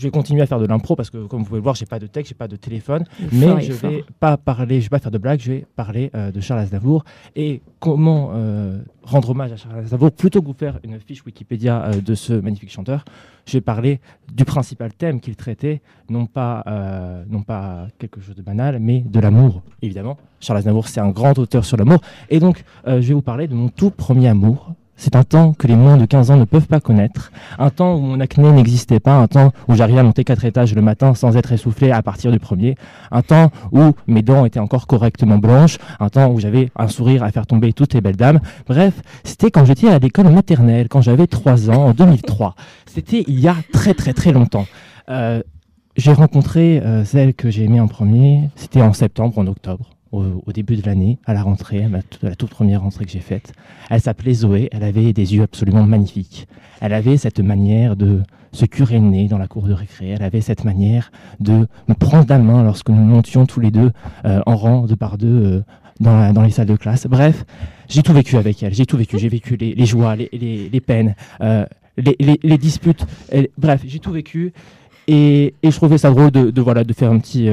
[0.00, 1.84] je vais continuer à faire de l'impro parce que, comme vous pouvez le voir, j'ai
[1.84, 3.04] pas de texte, j'ai pas de téléphone.
[3.32, 6.32] mais je vais pas parler, je vais pas faire de blagues, je vais parler euh,
[6.32, 7.04] de Charles Aznavour
[7.36, 10.10] et comment euh, rendre hommage à Charles Aznavour?
[10.10, 13.04] Plutôt que vous faire une fiche Wikipédia euh, de ce magnifique chanteur.
[13.44, 14.00] Je vais parler
[14.32, 16.64] du principal thème qu'il traitait, non pas,
[17.28, 20.18] non pas quelque chose de banal, mais de l'amour, évidemment.
[20.40, 22.00] Charles Aznavour, c'est un grand auteur sur l'amour.
[22.28, 25.66] Et donc, je vais vous parler de mon tout premier amour, c'est un temps que
[25.66, 29.00] les moins de 15 ans ne peuvent pas connaître, un temps où mon acné n'existait
[29.00, 32.02] pas, un temps où j'arrivais à monter quatre étages le matin sans être essoufflé à
[32.02, 32.74] partir du premier,
[33.10, 37.22] un temps où mes dents étaient encore correctement blanches, un temps où j'avais un sourire
[37.22, 38.40] à faire tomber toutes les belles dames.
[38.68, 42.54] Bref, c'était quand j'étais à l'école maternelle, quand j'avais 3 ans, en 2003.
[42.84, 44.66] C'était il y a très très très longtemps.
[45.08, 45.42] Euh,
[45.96, 50.52] j'ai rencontré euh, celle que j'ai aimée en premier, c'était en septembre, en octobre au,
[50.52, 51.86] début de l'année, à la rentrée,
[52.22, 53.52] la toute première rentrée que j'ai faite.
[53.90, 56.48] Elle s'appelait Zoé, elle avait des yeux absolument magnifiques.
[56.80, 60.22] Elle avait cette manière de se curer le nez dans la cour de récré, elle
[60.22, 63.92] avait cette manière de me prendre la main lorsque nous montions tous les deux
[64.24, 65.62] euh, en rang, deux par deux, euh,
[66.00, 67.06] dans, dans, les salles de classe.
[67.06, 67.44] Bref,
[67.88, 71.14] j'ai tout vécu avec elle, j'ai tout vécu, j'ai vécu les, joies, les, les, peines,
[71.40, 71.64] euh,
[71.96, 73.06] les, disputes,
[73.56, 74.52] bref, j'ai tout vécu.
[75.06, 77.48] Et, et, je trouvais ça drôle de, de, voilà, de faire un petit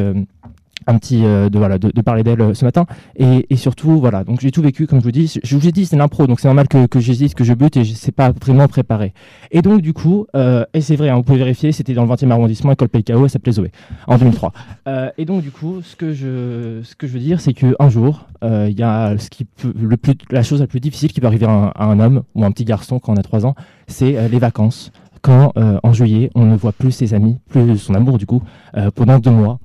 [0.88, 2.86] un petit euh, de voilà de, de parler d'elle euh, ce matin.
[3.15, 5.39] Et, et surtout voilà donc j'ai tout vécu comme je vous dis.
[5.43, 7.78] Je vous ai dit c'est l'impro donc c'est normal que, que j'hésite que je bute
[7.78, 9.13] et je sais pas vraiment préparé.
[9.52, 12.10] Et donc du coup euh, et c'est vrai hein, vous pouvez vérifier c'était dans le
[12.10, 13.71] 20e arrondissement école PKO elle s'appelait Zoé
[14.08, 14.52] en 2003
[14.88, 17.76] Euh, et donc du coup ce que je ce que je veux dire c'est que
[17.80, 20.80] un jour euh, il y a ce qui peut, le plus la chose la plus
[20.80, 23.17] difficile qui peut arriver à un, à un homme ou un petit garçon quand on
[23.17, 23.56] a 3 ans
[23.88, 24.91] c'est les vacances.
[25.23, 28.43] Quand euh, en juillet on ne voit plus ses amis plus son amour du coup
[28.78, 29.60] euh, pendant deux mois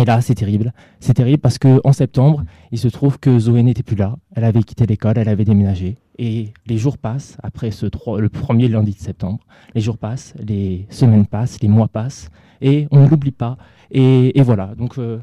[0.00, 0.72] et là, c'est terrible.
[0.98, 4.16] C'est terrible parce que en septembre, il se trouve que Zoé n'était plus là.
[4.34, 5.98] Elle avait quitté l'école, elle avait déménagé.
[6.18, 9.40] Et les jours passent, après ce le premier lundi de septembre,
[9.74, 12.30] les jours passent, les semaines passent, les mois passent,
[12.62, 13.58] et on ne l'oublie pas.
[13.90, 14.74] Et, voilà.
[14.76, 15.18] Donc, euh,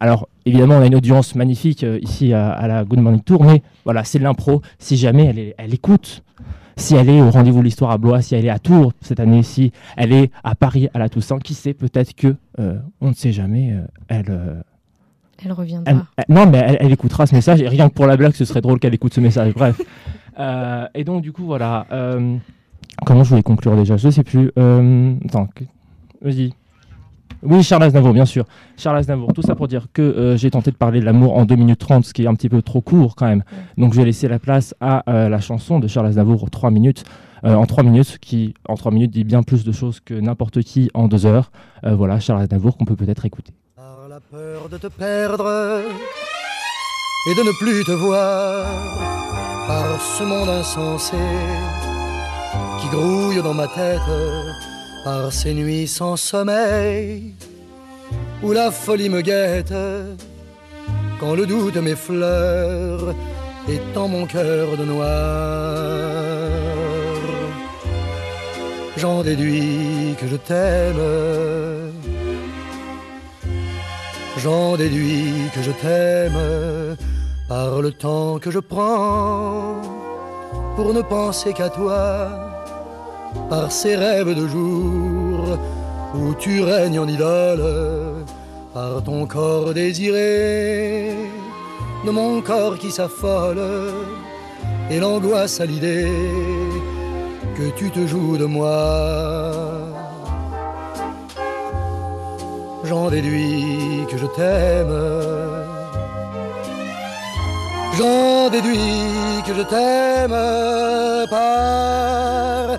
[0.00, 3.62] alors, évidemment, on a une audience magnifique euh, ici à, la Good Morning Tour, mais
[3.84, 4.62] voilà, c'est de l'impro.
[4.78, 6.22] Si jamais elle écoute,
[6.78, 9.20] si elle est au rendez-vous de l'histoire à Blois, si elle est à Tours cette
[9.20, 13.08] année, si elle est à Paris à la Toussaint, qui sait, peut-être que, euh, on
[13.08, 14.26] ne sait jamais, euh, elle.
[14.30, 14.54] euh,
[15.44, 15.90] Elle reviendra.
[15.92, 18.32] elle- elle- non, mais elle, elle écoutera ce message, et rien que pour la blague,
[18.32, 19.52] ce serait drôle qu'elle écoute ce message.
[19.54, 19.80] Bref.
[20.94, 21.86] Et donc, du coup, voilà.
[23.04, 23.96] comment je voulais conclure déjà?
[23.96, 24.48] Je sais plus.
[24.56, 25.48] Attends,
[26.22, 26.52] vas-y.
[27.42, 28.44] Oui, Charles Aznavour, bien sûr.
[28.76, 31.44] Charles Aznavour, tout ça pour dire que euh, j'ai tenté de parler de l'amour en
[31.44, 33.44] 2 minutes 30, ce qui est un petit peu trop court quand même.
[33.76, 37.04] Donc je vais laisser la place à euh, la chanson de Charles Aznavour, 3 minutes.
[37.44, 40.62] euh, en 3 minutes, qui en 3 minutes dit bien plus de choses que n'importe
[40.62, 41.52] qui en 2 heures.
[41.84, 43.52] Euh, voilà, Charles Aznavour qu'on peut peut-être écouter.
[44.08, 45.46] la peur de te perdre
[47.30, 48.66] et de ne plus te voir
[49.68, 51.16] par ce monde insensé
[52.80, 54.00] qui grouille dans ma tête
[55.08, 57.32] par ces nuits sans sommeil
[58.42, 59.80] où la folie me guette
[61.18, 63.14] quand le doute m'effleure
[63.70, 65.08] et tend mon cœur de noir.
[69.00, 71.04] J'en déduis que je t'aime
[74.42, 76.42] J'en déduis que je t'aime
[77.48, 79.80] par le temps que je prends
[80.76, 82.47] pour ne penser qu'à toi,
[83.48, 85.58] par ces rêves de jour
[86.14, 87.64] où tu règnes en idole,
[88.74, 91.14] par ton corps désiré,
[92.04, 93.60] de mon corps qui s'affole,
[94.90, 96.10] et l'angoisse à l'idée
[97.56, 99.52] que tu te joues de moi.
[102.84, 104.96] J'en déduis que je t'aime.
[107.98, 110.36] J'en déduis que je t'aime
[111.28, 112.78] par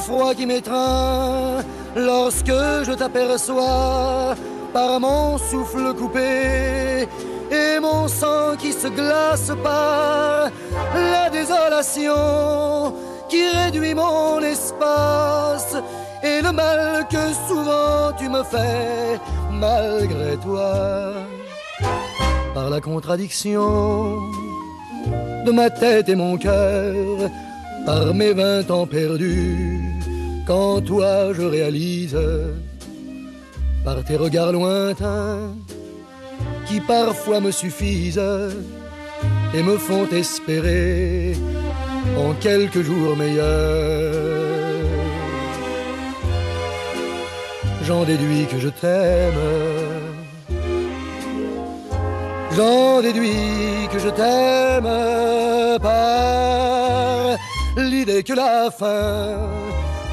[0.00, 1.62] froid qui m'étreint
[1.96, 4.34] lorsque je t'aperçois,
[4.72, 7.08] par mon souffle coupé
[7.50, 10.50] et mon sang qui se glace par
[10.94, 12.94] la désolation
[13.28, 15.76] qui réduit mon espace
[16.22, 19.18] et le mal que souvent tu me fais
[19.52, 21.14] malgré toi.
[22.54, 24.18] Par la contradiction
[25.46, 27.30] de ma tête et mon cœur
[27.88, 29.80] par mes vingt ans perdus
[30.46, 32.18] quand toi je réalise
[33.82, 35.54] par tes regards lointains
[36.66, 38.30] qui parfois me suffisent
[39.54, 41.34] et me font espérer
[42.24, 44.28] en quelques jours meilleurs
[47.88, 49.44] j'en déduis que je t'aime.
[52.54, 54.90] J'en déduis que je t'aime
[55.80, 56.77] par
[57.82, 59.36] l'idée que la fin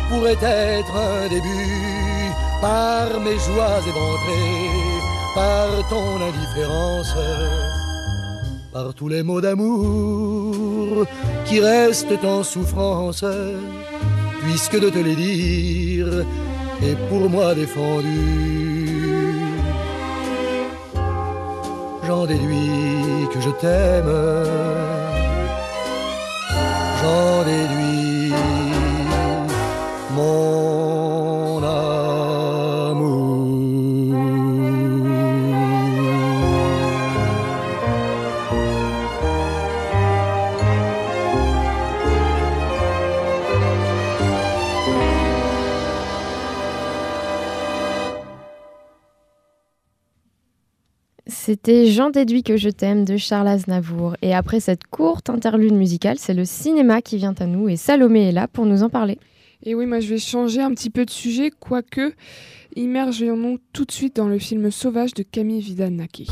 [0.10, 5.02] pourrait être un début, par mes joies éventrées,
[5.34, 7.16] par ton indifférence,
[8.72, 11.06] par tous les mots d'amour
[11.46, 13.26] qui restent en souffrance,
[14.42, 16.26] puisque de te les dire
[16.84, 18.66] est pour moi défendu.
[22.06, 24.95] J'en déduis que je t'aime.
[27.06, 27.85] Déduis mon
[51.66, 54.16] C'était Jean déduit que je t'aime de Charles Aznavour.
[54.22, 58.30] Et après cette courte interlude musicale, c'est le cinéma qui vient à nous et Salomé
[58.30, 59.18] est là pour nous en parler.
[59.64, 62.14] Et oui, moi je vais changer un petit peu de sujet, quoique
[62.76, 66.28] immergeons-nous tout de suite dans le film Sauvage de Camille Vidal-Naquet.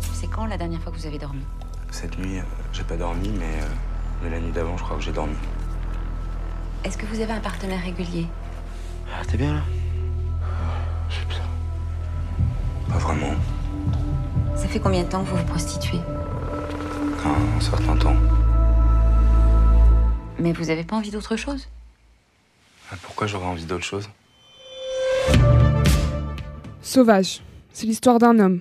[0.00, 1.44] C'est quand la dernière fois que vous avez dormi?
[1.92, 3.68] Cette nuit, euh, j'ai pas dormi, mais, euh,
[4.24, 5.36] mais la nuit d'avant, je crois que j'ai dormi.
[6.82, 8.26] Est-ce que vous avez un partenaire régulier?
[9.16, 9.60] Ah, t'es bien là?
[12.88, 13.34] Pas vraiment.
[14.56, 15.98] Ça fait combien de temps que vous vous prostituez
[17.24, 18.16] Un certain temps.
[20.38, 21.68] Mais vous avez pas envie d'autre chose
[22.90, 24.08] Ah, Pourquoi j'aurais envie d'autre chose
[26.82, 27.40] Sauvage,
[27.72, 28.60] c'est l'histoire d'un homme,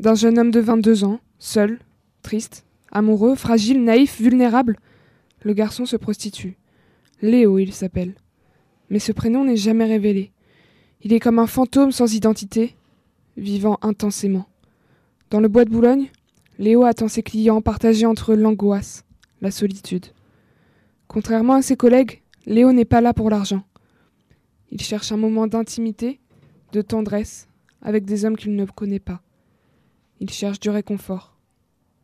[0.00, 1.78] d'un jeune homme de 22 ans, seul,
[2.22, 4.76] triste, amoureux, fragile, naïf, vulnérable.
[5.42, 6.56] Le garçon se prostitue.
[7.22, 8.14] Léo, il s'appelle.
[8.90, 10.30] Mais ce prénom n'est jamais révélé.
[11.02, 12.76] Il est comme un fantôme sans identité,
[13.36, 14.46] vivant intensément.
[15.30, 16.10] Dans le bois de Boulogne,
[16.58, 19.04] Léo attend ses clients partagés entre l'angoisse,
[19.40, 20.06] la solitude.
[21.08, 23.64] Contrairement à ses collègues, Léo n'est pas là pour l'argent.
[24.70, 26.20] Il cherche un moment d'intimité,
[26.72, 27.48] de tendresse,
[27.82, 29.22] avec des hommes qu'il ne connaît pas.
[30.20, 31.36] Il cherche du réconfort.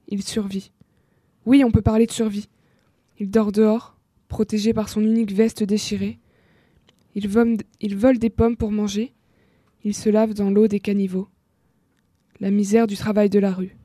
[0.09, 0.73] Il survit.
[1.47, 2.49] Oui, on peut parler de survie.
[3.19, 3.97] Il dort dehors,
[4.29, 6.19] protégé par son unique veste déchirée.
[7.15, 9.13] Il vole, il vole des pommes pour manger.
[9.83, 11.29] Il se lave dans l'eau des caniveaux.
[12.39, 13.77] La misère du travail de la rue.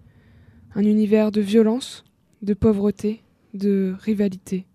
[0.74, 2.04] Un univers de violence,
[2.42, 4.66] de pauvreté, de rivalité.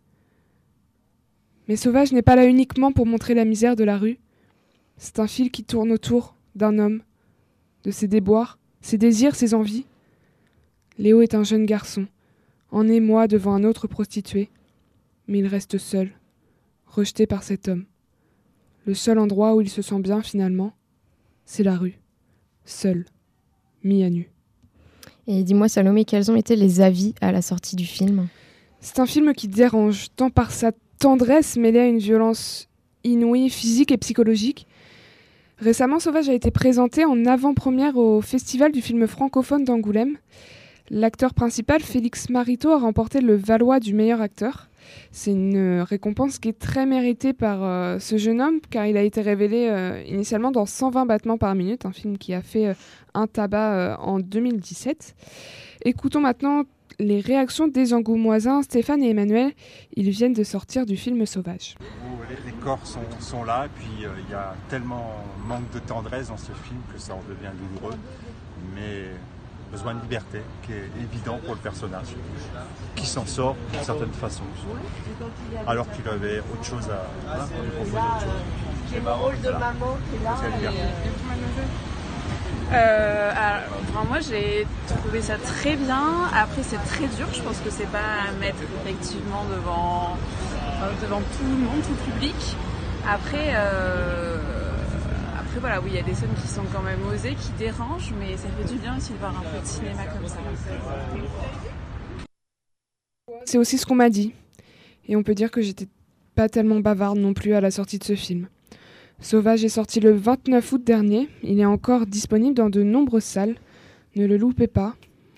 [1.68, 4.18] Mais Sauvage n'est pas là uniquement pour montrer la misère de la rue.
[4.96, 7.02] C'est un fil qui tourne autour d'un homme,
[7.84, 9.84] de ses déboires, ses désirs, ses envies.
[10.96, 12.06] Léo est un jeune garçon,
[12.70, 14.48] en émoi devant un autre prostitué,
[15.28, 16.12] mais il reste seul,
[16.86, 17.84] rejeté par cet homme.
[18.86, 20.74] Le seul endroit où il se sent bien finalement,
[21.50, 21.98] c'est la rue,
[22.64, 23.06] seul,
[23.82, 24.30] mis à nu.
[25.26, 28.28] Et dis-moi Salomé, quels ont été les avis à la sortie du film?
[28.78, 32.68] C'est un film qui dérange, tant par sa tendresse mêlée à une violence
[33.02, 34.68] inouïe, physique et psychologique.
[35.58, 40.18] Récemment, Sauvage a été présenté en avant-première au Festival du film francophone d'Angoulême.
[40.88, 44.69] L'acteur principal, Félix Marito, a remporté le Valois du meilleur acteur.
[45.12, 49.02] C'est une récompense qui est très méritée par euh, ce jeune homme, car il a
[49.02, 52.74] été révélé euh, initialement dans 120 battements par minute, un film qui a fait euh,
[53.14, 55.14] un tabac euh, en 2017.
[55.84, 56.64] Écoutons maintenant
[57.00, 59.52] les réactions des Angoumoisins, Stéphane et Emmanuel.
[59.96, 61.76] Ils viennent de sortir du film Sauvage.
[62.28, 66.36] les, corps sont, sont là, puis euh, il y a tellement manque de tendresse dans
[66.36, 67.96] ce film que ça en devient douloureux,
[68.74, 69.06] mais
[69.70, 72.08] besoin de liberté qui est évident pour le personnage,
[72.96, 74.42] qui s'en sort d'une certaine façon,
[75.66, 78.42] alors qu'il avait autre chose à, à lui proposer autre chose.
[78.92, 80.34] J'ai mon rôle de maman qui est là.
[80.56, 80.78] Liberté.
[82.72, 86.28] Euh, alors, enfin, moi j'ai trouvé ça très bien.
[86.34, 87.26] Après c'est très dur.
[87.32, 90.16] Je pense que c'est pas à mettre effectivement devant
[90.56, 92.56] euh, devant tout le monde, tout le public.
[93.08, 94.39] Après, euh,
[95.60, 98.36] voilà, oui il y a des scènes qui sont quand même osées, qui dérangent, mais
[98.36, 100.38] ça fait du bien aussi de voir un peu de cinéma comme ça.
[103.44, 104.32] C'est aussi ce qu'on m'a dit.
[105.06, 105.88] Et on peut dire que j'étais
[106.34, 108.48] pas tellement bavarde non plus à la sortie de ce film.
[109.20, 111.28] Sauvage est sorti le 29 août dernier.
[111.42, 113.56] Il est encore disponible dans de nombreuses salles.
[114.16, 114.94] Ne le loupez pas.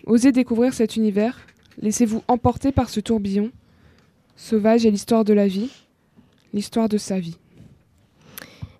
[0.07, 1.41] Osez découvrir cet univers.
[1.81, 3.51] Laissez-vous emporter par ce tourbillon.
[4.37, 5.71] Sauvage est l'histoire de la vie,
[6.53, 7.39] l'histoire de sa vie.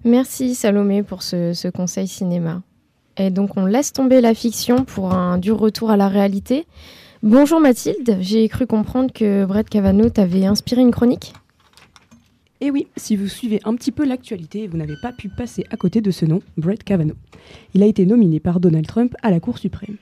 [0.05, 2.63] Merci Salomé pour ce, conseil cinéma.
[3.17, 6.67] Et donc on laisse tomber la fiction pour un dur retour à la réalité.
[7.23, 11.35] Bonjour Mathilde, j'ai cru comprendre que Brett Kavanaugh t'avait inspiré une chronique
[12.61, 15.77] Et oui, si vous suivez un petit peu l'actualité, vous n'avez pas pu passer à
[15.77, 17.17] côté de ce nom, Brett Kavanaugh.
[17.75, 19.99] Il a été nominé par Donald Trump à la Cour suprême.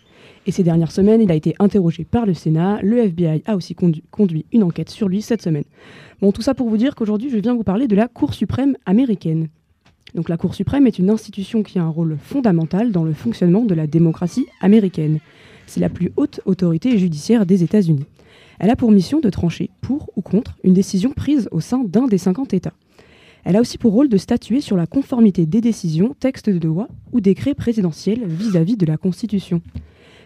[0.47, 2.81] Et ces dernières semaines, il a été interrogé par le Sénat.
[2.83, 5.65] Le FBI a aussi condu- conduit une enquête sur lui cette semaine.
[6.23, 8.77] Bon, tout ça pour vous dire qu'aujourd'hui, je viens vous parler de la Cour suprême
[8.87, 9.49] américaine.
[10.29, 13.75] La Cour suprême est une institution qui a un rôle fondamental dans le fonctionnement de
[13.75, 15.21] la démocratie américaine.
[15.67, 18.05] C'est la plus haute autorité judiciaire des États-Unis.
[18.59, 22.07] Elle a pour mission de trancher pour ou contre une décision prise au sein d'un
[22.07, 22.75] des 50 États.
[23.45, 26.89] Elle a aussi pour rôle de statuer sur la conformité des décisions, textes de loi
[27.13, 29.63] ou décrets présidentiels vis-à-vis de la Constitution.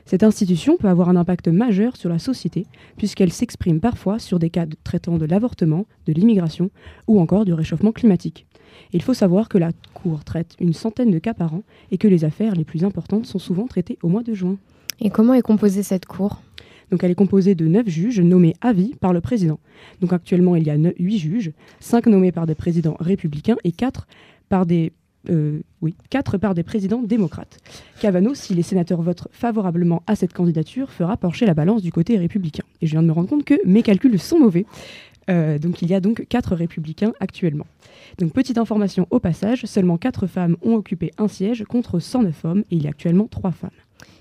[0.07, 2.67] Cette institution peut avoir un impact majeur sur la société,
[2.97, 6.71] puisqu'elle s'exprime parfois sur des cas traitant de l'avortement, de l'immigration
[7.07, 8.47] ou encore du réchauffement climatique.
[8.93, 12.09] Il faut savoir que la Cour traite une centaine de cas par an et que
[12.09, 14.57] les affaires les plus importantes sont souvent traitées au mois de juin.
[15.01, 16.43] Et comment est composée cette Cour?
[16.91, 19.59] Donc elle est composée de neuf juges nommés à vie par le président.
[20.01, 23.73] Donc actuellement il y a ne- huit juges, cinq nommés par des présidents républicains et
[23.73, 24.07] quatre
[24.49, 24.93] par des
[25.31, 27.59] euh, oui, quatre par des présidents démocrates.
[28.01, 32.19] Kavanaugh, si les sénateurs votent favorablement à cette candidature, fera pencher la balance du côté
[32.19, 32.65] républicain.
[32.83, 34.67] Et je viens de me rendre compte que mes calculs sont mauvais.
[35.31, 37.67] Euh, donc il y a donc quatre républicains actuellement.
[38.19, 42.65] Donc petite information au passage, seulement quatre femmes ont occupé un siège contre 109 hommes
[42.71, 43.71] et il y a actuellement trois femmes.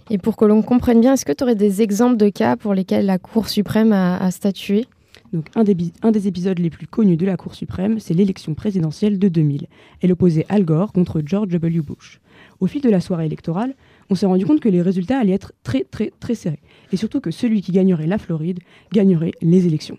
[0.10, 2.74] Et pour que l'on comprenne bien, est-ce que tu aurais des exemples de cas pour
[2.74, 4.86] lesquels la Cour suprême a, a statué?
[5.32, 8.54] Donc, un des, un des épisodes les plus connus de la Cour suprême, c'est l'élection
[8.54, 9.68] présidentielle de 2000.
[10.02, 11.82] Elle opposait Al Gore contre George W.
[11.82, 12.20] Bush.
[12.60, 13.74] Au fil de la soirée électorale,
[14.10, 16.62] on s'est rendu compte que les résultats allaient être très très très serrés.
[16.92, 18.60] Et surtout que celui qui gagnerait la Floride
[18.92, 19.98] gagnerait les élections.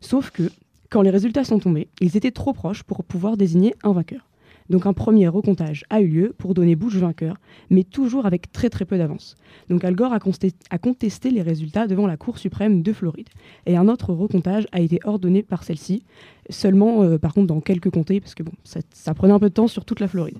[0.00, 0.50] Sauf que,
[0.90, 4.28] quand les résultats sont tombés, ils étaient trop proches pour pouvoir désigner un vainqueur.
[4.70, 7.36] Donc un premier recomptage a eu lieu pour donner Bush vainqueur,
[7.70, 9.34] mais toujours avec très très peu d'avance.
[9.70, 13.28] Donc Al Gore a, contesté les résultats devant la Cour suprême de Floride.
[13.66, 16.02] Et un autre recomptage a été ordonné par celle-ci,
[16.50, 19.54] seulement euh, par contre dans quelques comtés, parce que bon, ça, prenait un peu de
[19.54, 20.38] temps sur toute la Floride.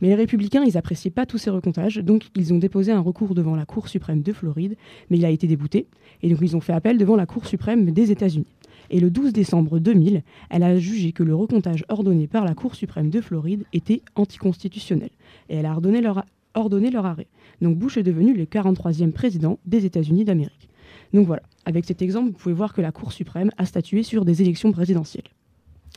[0.00, 3.34] Mais les républicains, ils appréciaient pas tous ces recomptages, donc ils ont déposé un recours
[3.34, 4.76] devant la Cour suprême de Floride,
[5.10, 5.86] mais il a été débouté,
[6.22, 8.46] et donc ils ont fait appel devant la Cour suprême des États-Unis
[8.90, 12.74] et le 12 décembre 2000, elle a jugé que le recomptage ordonné par la Cour
[12.74, 15.10] suprême de Floride était anticonstitutionnel
[15.48, 17.26] et elle a ordonné leur, arrêt.
[17.60, 20.68] Donc Bush est devenu le 43e président des États-Unis d'Amérique.
[21.12, 24.24] Donc voilà, avec cet exemple, vous pouvez voir que la Cour suprême a statué sur
[24.24, 25.24] des élections présidentielles.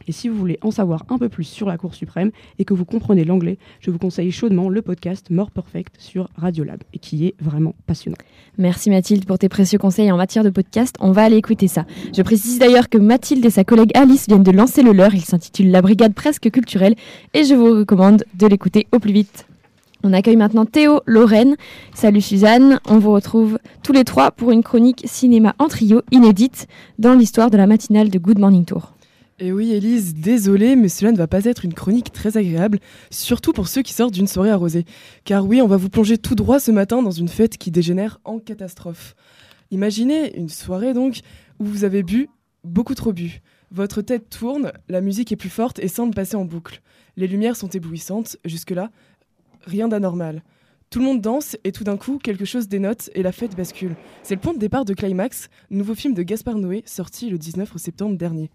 [0.07, 2.73] Et si vous voulez en savoir un peu plus sur la Cour suprême et que
[2.73, 7.25] vous comprenez l'anglais, je vous conseille chaudement le podcast More Perfect sur Radiolab, et qui
[7.25, 8.17] est vraiment passionnant.
[8.57, 10.95] Merci Mathilde pour tes précieux conseils en matière de podcast.
[10.99, 11.85] On va aller écouter ça.
[12.15, 15.13] Je précise d'ailleurs que Mathilde et sa collègue Alice viennent de lancer le leur.
[15.13, 16.95] Il s'intitule La Brigade Presque Culturelle
[17.33, 19.45] et je vous recommande de l'écouter au plus vite.
[20.03, 21.55] On accueille maintenant Théo Lorraine.
[21.93, 26.67] Salut Suzanne, on vous retrouve tous les trois pour une chronique cinéma en trio inédite
[26.99, 28.93] dans l'histoire de la matinale de Good Morning Tour.
[29.41, 32.79] Et oui, Elise, désolée, mais cela ne va pas être une chronique très agréable,
[33.09, 34.83] surtout pour ceux qui sortent d'une soirée arrosée.
[35.23, 38.19] Car oui, on va vous plonger tout droit ce matin dans une fête qui dégénère
[38.25, 39.15] en catastrophe.
[39.71, 41.21] Imaginez une soirée donc
[41.57, 42.27] où vous avez bu,
[42.65, 43.39] beaucoup trop bu.
[43.71, 46.81] Votre tête tourne, la musique est plus forte et semble passer en boucle.
[47.15, 48.91] Les lumières sont éblouissantes, jusque-là,
[49.61, 50.43] rien d'anormal.
[50.89, 53.95] Tout le monde danse et tout d'un coup, quelque chose dénote et la fête bascule.
[54.21, 57.77] C'est le point de départ de Climax, nouveau film de Gaspard Noé sorti le 19
[57.77, 58.49] septembre dernier.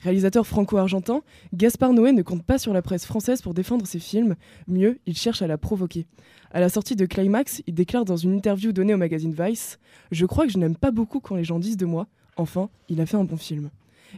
[0.00, 1.22] Réalisateur franco-argentin,
[1.54, 4.36] Gaspard Noé ne compte pas sur la presse française pour défendre ses films,
[4.68, 6.06] mieux, il cherche à la provoquer.
[6.50, 9.78] À la sortie de Climax, il déclare dans une interview donnée au magazine Vice
[10.10, 13.00] Je crois que je n'aime pas beaucoup quand les gens disent de moi, enfin, il
[13.00, 13.70] a fait un bon film.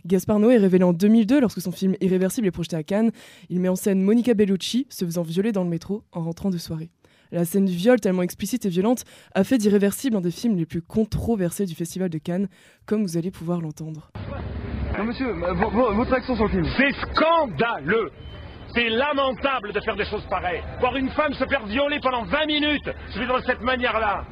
[0.06, 3.10] Gaspard Noé est révélé en 2002 lorsque son film Irréversible est projeté à Cannes.
[3.48, 6.58] Il met en scène Monica Bellucci se faisant violer dans le métro en rentrant de
[6.58, 6.90] soirée.
[7.30, 9.04] La scène du viol, tellement explicite et violente,
[9.34, 12.48] a fait d'Irréversible un des films les plus controversés du Festival de Cannes,
[12.86, 14.10] comme vous allez pouvoir l'entendre.
[14.98, 16.66] Non, monsieur, votre action sur le film.
[16.76, 18.10] C'est scandaleux
[18.74, 20.62] c'est lamentable de faire des choses pareilles.
[20.80, 24.26] Voir une femme se faire violer pendant 20 minutes, je de cette manière-là.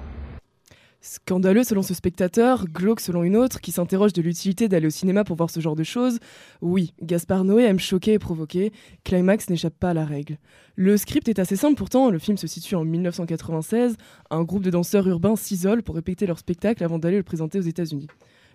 [1.00, 5.24] Scandaleux selon ce spectateur, glauque selon une autre, qui s'interroge de l'utilité d'aller au cinéma
[5.24, 6.18] pour voir ce genre de choses.
[6.60, 8.72] Oui, Gaspard Noé aime choquer et provoquer,
[9.04, 10.36] Climax n'échappe pas à la règle.
[10.74, 13.96] Le script est assez simple pourtant, le film se situe en 1996,
[14.30, 17.62] un groupe de danseurs urbains s'isole pour répéter leur spectacle avant d'aller le présenter aux
[17.62, 18.08] États-Unis.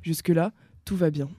[0.03, 0.51] Jusque-là,
[0.83, 1.29] tout va bien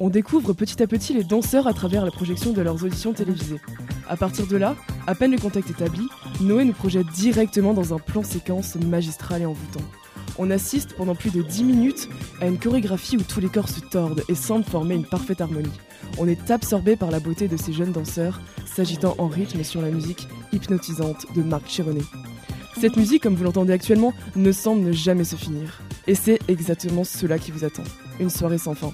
[0.00, 3.60] on découvre petit à petit les danseurs à travers la projection de leurs auditions télévisées.
[4.08, 4.76] À partir de là,
[5.06, 6.08] à peine le contact établi,
[6.40, 9.84] Noé nous projette directement dans un plan séquence magistral et envoûtant.
[10.38, 12.08] On assiste pendant plus de 10 minutes
[12.40, 15.68] à une chorégraphie où tous les corps se tordent et semblent former une parfaite harmonie.
[16.16, 19.90] On est absorbé par la beauté de ces jeunes danseurs, s'agitant en rythme sur la
[19.90, 22.04] musique hypnotisante de Marc Chironnet.
[22.80, 25.82] Cette musique, comme vous l'entendez actuellement, ne semble ne jamais se finir.
[26.06, 27.82] Et c'est exactement cela qui vous attend.
[28.20, 28.92] Une soirée sans fin.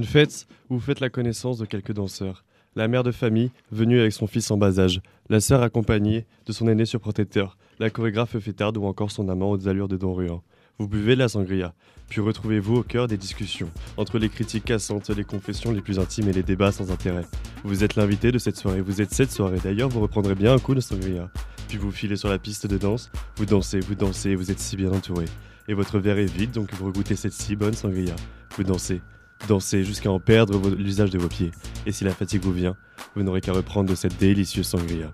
[0.00, 2.42] Une fête où vous faites la connaissance de quelques danseurs.
[2.74, 5.02] La mère de famille, venue avec son fils en bas âge.
[5.28, 7.58] La sœur accompagnée de son aîné surprotecteur.
[7.78, 10.40] La chorégraphe fêtarde ou encore son amant aux allures de Don Juan.
[10.78, 11.74] Vous buvez la sangria,
[12.08, 16.30] puis retrouvez-vous au cœur des discussions, entre les critiques cassantes, les confessions les plus intimes
[16.30, 17.26] et les débats sans intérêt.
[17.62, 20.58] Vous êtes l'invité de cette soirée, vous êtes cette soirée, d'ailleurs vous reprendrez bien un
[20.58, 21.30] coup de sangria.
[21.68, 24.78] Puis vous filez sur la piste de danse, vous dansez, vous dansez, vous êtes si
[24.78, 25.26] bien entouré.
[25.68, 28.16] Et votre verre est vide, donc vous regoutez cette si bonne sangria.
[28.56, 29.02] Vous dansez,
[29.48, 31.50] Dansez jusqu'à en perdre l'usage de vos pieds.
[31.86, 32.76] Et si la fatigue vous vient,
[33.14, 35.12] vous n'aurez qu'à reprendre de cette délicieuse sangria.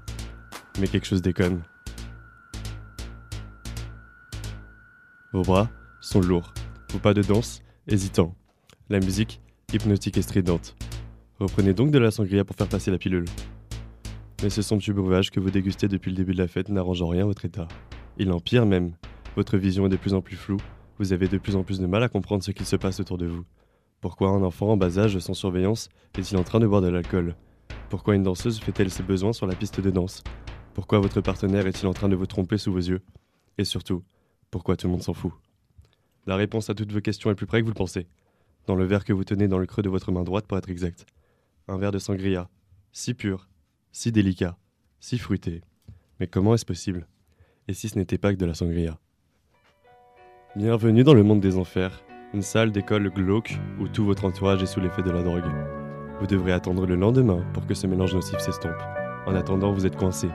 [0.78, 1.62] Mais quelque chose déconne.
[5.32, 5.70] Vos bras
[6.00, 6.52] sont lourds.
[6.92, 8.34] Vos pas de danse hésitants.
[8.88, 9.40] La musique
[9.72, 10.76] hypnotique et stridente.
[11.38, 13.26] Reprenez donc de la sangria pour faire passer la pilule.
[14.42, 17.08] Mais ce somptueux breuvage que vous dégustez depuis le début de la fête n'arrange en
[17.08, 17.68] rien votre état.
[18.18, 18.92] Il empire même.
[19.34, 20.60] Votre vision est de plus en plus floue.
[20.98, 23.18] Vous avez de plus en plus de mal à comprendre ce qu'il se passe autour
[23.18, 23.44] de vous.
[24.00, 25.88] Pourquoi un enfant en bas âge sans surveillance
[26.18, 27.34] est-il en train de boire de l'alcool?
[27.88, 30.22] Pourquoi une danseuse fait-elle ses besoins sur la piste de danse?
[30.74, 33.00] Pourquoi votre partenaire est-il en train de vous tromper sous vos yeux?
[33.56, 34.04] Et surtout,
[34.50, 35.32] pourquoi tout le monde s'en fout?
[36.26, 38.06] La réponse à toutes vos questions est plus près que vous le pensez.
[38.66, 40.68] Dans le verre que vous tenez dans le creux de votre main droite pour être
[40.68, 41.06] exact.
[41.66, 42.50] Un verre de sangria,
[42.92, 43.48] si pur,
[43.92, 44.58] si délicat,
[45.00, 45.62] si fruité.
[46.20, 47.06] Mais comment est-ce possible?
[47.66, 48.98] Et si ce n'était pas que de la sangria?
[50.54, 52.02] Bienvenue dans le monde des enfers
[52.36, 55.50] Une salle d'école glauque où tout votre entourage est sous l'effet de la drogue.
[56.20, 58.76] Vous devrez attendre le lendemain pour que ce mélange nocif s'estompe.
[59.26, 60.28] En attendant, vous êtes coincé.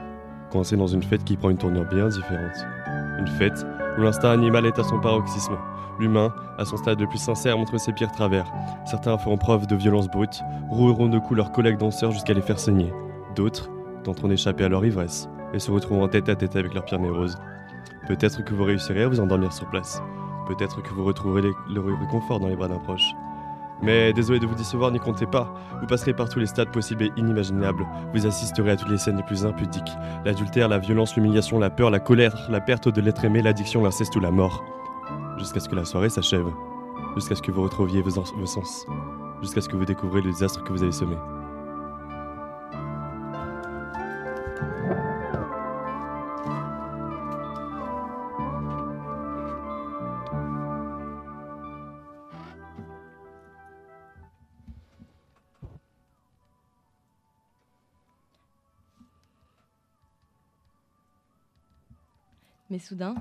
[0.50, 2.56] Coincé dans une fête qui prend une tournure bien différente.
[3.20, 3.64] Une fête
[3.96, 5.56] où l'instinct animal est à son paroxysme.
[6.00, 8.52] L'humain, à son stade le plus sincère, montre ses pires travers.
[8.84, 12.58] Certains feront preuve de violence brute, roueront de coups leurs collègues danseurs jusqu'à les faire
[12.58, 12.92] saigner.
[13.36, 13.70] D'autres
[14.02, 17.38] tenteront d'échapper à leur ivresse et se retrouveront tête à tête avec leurs pires névroses.
[18.08, 20.02] Peut-être que vous réussirez à vous endormir sur place.
[20.46, 23.14] Peut-être que vous retrouverez le réconfort dans les bras d'un proche.
[23.82, 25.52] Mais désolé de vous décevoir, n'y comptez pas.
[25.80, 27.84] Vous passerez par tous les stades possibles et inimaginables.
[28.14, 29.90] Vous assisterez à toutes les scènes les plus impudiques.
[30.24, 34.14] L'adultère, la violence, l'humiliation, la peur, la colère, la perte de l'être aimé, l'addiction, l'inceste
[34.14, 34.62] ou la mort.
[35.36, 36.46] Jusqu'à ce que la soirée s'achève.
[37.16, 38.86] Jusqu'à ce que vous retrouviez vos, sens.
[39.40, 41.16] Jusqu'à ce que vous découvriez le désastre que vous avez semé.
[62.72, 63.14] Mais soudain,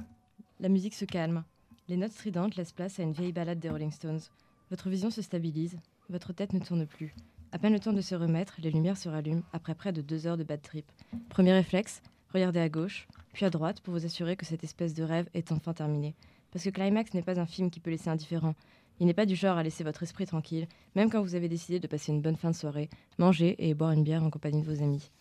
[0.61, 1.43] la musique se calme.
[1.89, 4.21] Les notes stridentes laissent place à une vieille ballade des Rolling Stones.
[4.69, 5.77] Votre vision se stabilise,
[6.07, 7.13] votre tête ne tourne plus.
[7.51, 10.25] À peine le temps de se remettre, les lumières se rallument après près de deux
[10.25, 10.89] heures de bad trip.
[11.27, 12.01] Premier réflexe,
[12.33, 15.51] regardez à gauche, puis à droite pour vous assurer que cette espèce de rêve est
[15.51, 16.15] enfin terminé.
[16.53, 18.55] Parce que Climax n'est pas un film qui peut laisser indifférent.
[19.01, 21.81] Il n'est pas du genre à laisser votre esprit tranquille, même quand vous avez décidé
[21.81, 24.73] de passer une bonne fin de soirée, manger et boire une bière en compagnie de
[24.73, 25.11] vos amis.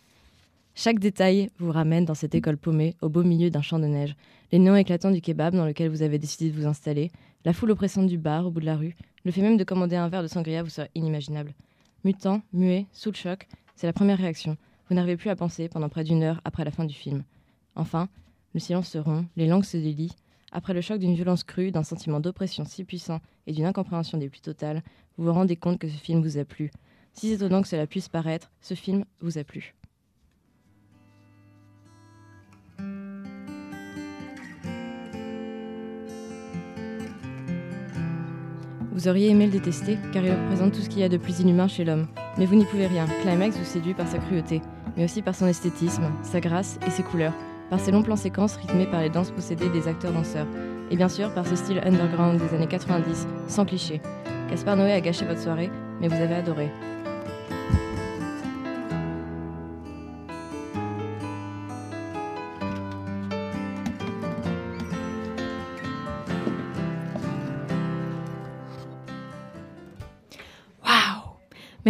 [0.83, 4.15] Chaque détail vous ramène dans cette école paumée, au beau milieu d'un champ de neige.
[4.51, 7.11] Les néons éclatants du kebab dans lequel vous avez décidé de vous installer,
[7.45, 9.95] la foule oppressante du bar au bout de la rue, le fait même de commander
[9.95, 11.53] un verre de sangria vous sera inimaginable.
[12.03, 14.57] Mutant, muet, sous le choc, c'est la première réaction.
[14.89, 17.25] Vous n'arrivez plus à penser pendant près d'une heure après la fin du film.
[17.75, 18.09] Enfin,
[18.55, 20.15] le silence se rompt, les langues se délient.
[20.51, 24.29] Après le choc d'une violence crue, d'un sentiment d'oppression si puissant et d'une incompréhension des
[24.29, 24.81] plus totales,
[25.19, 26.71] vous vous rendez compte que ce film vous a plu.
[27.13, 29.75] Si étonnant que cela puisse paraître, ce film vous a plu.
[39.01, 41.39] Vous auriez aimé le détester, car il représente tout ce qu'il y a de plus
[41.39, 42.05] inhumain chez l'homme.
[42.37, 43.07] Mais vous n'y pouvez rien.
[43.23, 44.61] Climax vous séduit par sa cruauté,
[44.95, 47.33] mais aussi par son esthétisme, sa grâce et ses couleurs,
[47.71, 50.45] par ses longs plans séquences rythmés par les danses possédées des acteurs-danseurs,
[50.91, 54.01] et bien sûr par ce style underground des années 90, sans cliché.
[54.51, 56.69] Caspar Noé a gâché votre soirée, mais vous avez adoré.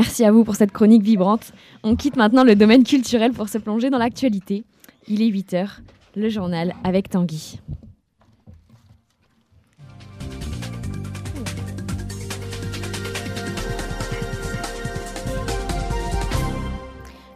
[0.02, 1.54] Merci à vous pour cette chronique vibrante.
[1.84, 4.64] On quitte maintenant le domaine culturel pour se plonger dans l'actualité.
[5.08, 5.78] Il est 8h,
[6.16, 7.60] le journal avec Tanguy.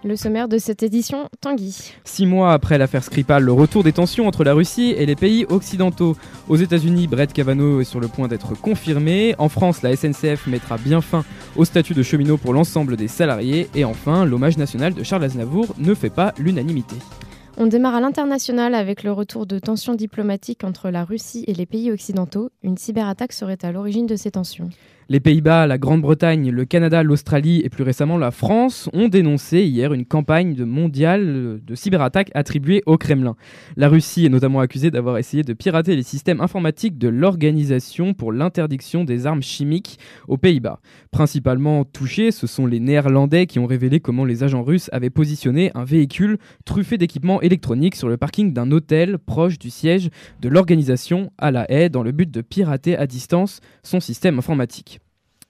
[0.05, 1.95] Le sommaire de cette édition, Tanguy.
[2.03, 5.47] Six mois après l'affaire Skripal, le retour des tensions entre la Russie et les pays
[5.49, 6.15] occidentaux.
[6.47, 9.33] Aux États-Unis, Brett Kavanaugh est sur le point d'être confirmé.
[9.39, 11.25] En France, la SNCF mettra bien fin
[11.55, 13.67] au statut de cheminot pour l'ensemble des salariés.
[13.73, 16.97] Et enfin, l'hommage national de Charles Aznavour ne fait pas l'unanimité.
[17.57, 21.65] On démarre à l'international avec le retour de tensions diplomatiques entre la Russie et les
[21.65, 22.51] pays occidentaux.
[22.61, 24.69] Une cyberattaque serait à l'origine de ces tensions.
[25.07, 29.93] Les Pays-Bas, la Grande-Bretagne, le Canada, l'Australie et plus récemment la France ont dénoncé hier
[29.93, 33.35] une campagne mondiale de cyberattaques attribuée au Kremlin.
[33.77, 38.31] La Russie est notamment accusée d'avoir essayé de pirater les systèmes informatiques de l'Organisation pour
[38.31, 40.79] l'interdiction des armes chimiques aux Pays-Bas.
[41.11, 45.69] Principalement touchés, ce sont les Néerlandais qui ont révélé comment les agents russes avaient positionné
[45.75, 50.09] un véhicule truffé d'équipements électroniques sur le parking d'un hôtel proche du siège
[50.41, 54.94] de l'organisation à La Haye dans le but de pirater à distance son système informatique.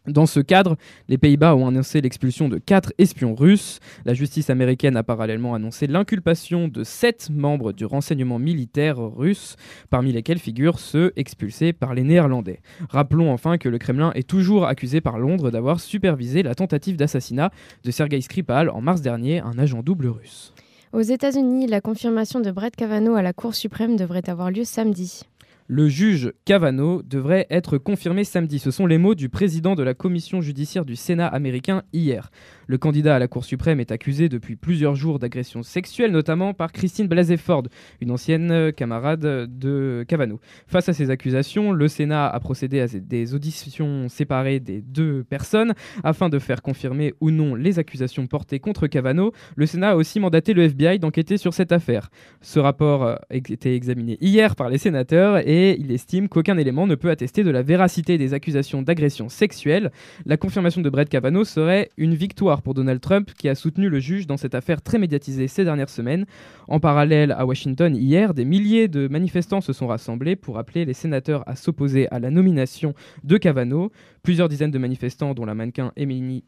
[0.08, 0.78] Dans ce cadre,
[1.10, 3.80] les Pays-Bas ont annoncé l'expulsion de quatre espions russes.
[4.06, 9.56] La justice américaine a parallèlement annoncé l'inculpation de sept membres du renseignement militaire russe,
[9.90, 12.62] parmi lesquels figurent ceux expulsés par les Néerlandais.
[12.90, 17.52] Rappelons enfin que le Kremlin est toujours accusé par Londres d'avoir supervisé la tentative d'assassinat
[17.84, 20.54] de Sergei Skripal en mars dernier, un agent double russe.
[20.94, 25.24] Aux États-Unis, la confirmation de Brett Kavanaugh à la Cour suprême devrait avoir lieu samedi.
[25.68, 28.60] Le juge Kavanaugh devrait être confirmé samedi.
[28.60, 32.30] Ce sont les mots du président de la commission judiciaire du Sénat américain hier.
[32.68, 36.72] Le candidat à la Cour suprême est accusé depuis plusieurs jours d'agression sexuelle, notamment par
[36.72, 37.64] Christine Blasey Ford,
[38.02, 40.40] une ancienne camarade de Cavano.
[40.68, 45.74] Face à ces accusations, le Sénat a procédé à des auditions séparées des deux personnes
[46.04, 49.32] afin de faire confirmer ou non les accusations portées contre Cavano.
[49.56, 52.10] Le Sénat a aussi mandaté le FBI d'enquêter sur cette affaire.
[52.42, 56.96] Ce rapport a été examiné hier par les sénateurs et il estime qu'aucun élément ne
[56.96, 59.92] peut attester de la véracité des accusations d'agression sexuelle.
[60.26, 64.00] La confirmation de Brett Kavanaugh serait une victoire pour Donald Trump qui a soutenu le
[64.00, 66.26] juge dans cette affaire très médiatisée ces dernières semaines.
[66.68, 70.94] En parallèle, à Washington, hier, des milliers de manifestants se sont rassemblés pour appeler les
[70.94, 72.94] sénateurs à s'opposer à la nomination
[73.24, 73.92] de Kavanaugh.
[74.24, 76.44] Plusieurs dizaines de manifestants, dont la mannequin Emily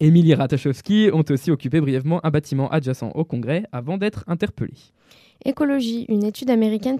[0.00, 4.92] Émilie Ratajkowski ont aussi occupé brièvement un bâtiment adjacent au Congrès avant d'être interpellés.
[5.44, 6.98] Écologie, une étude américaine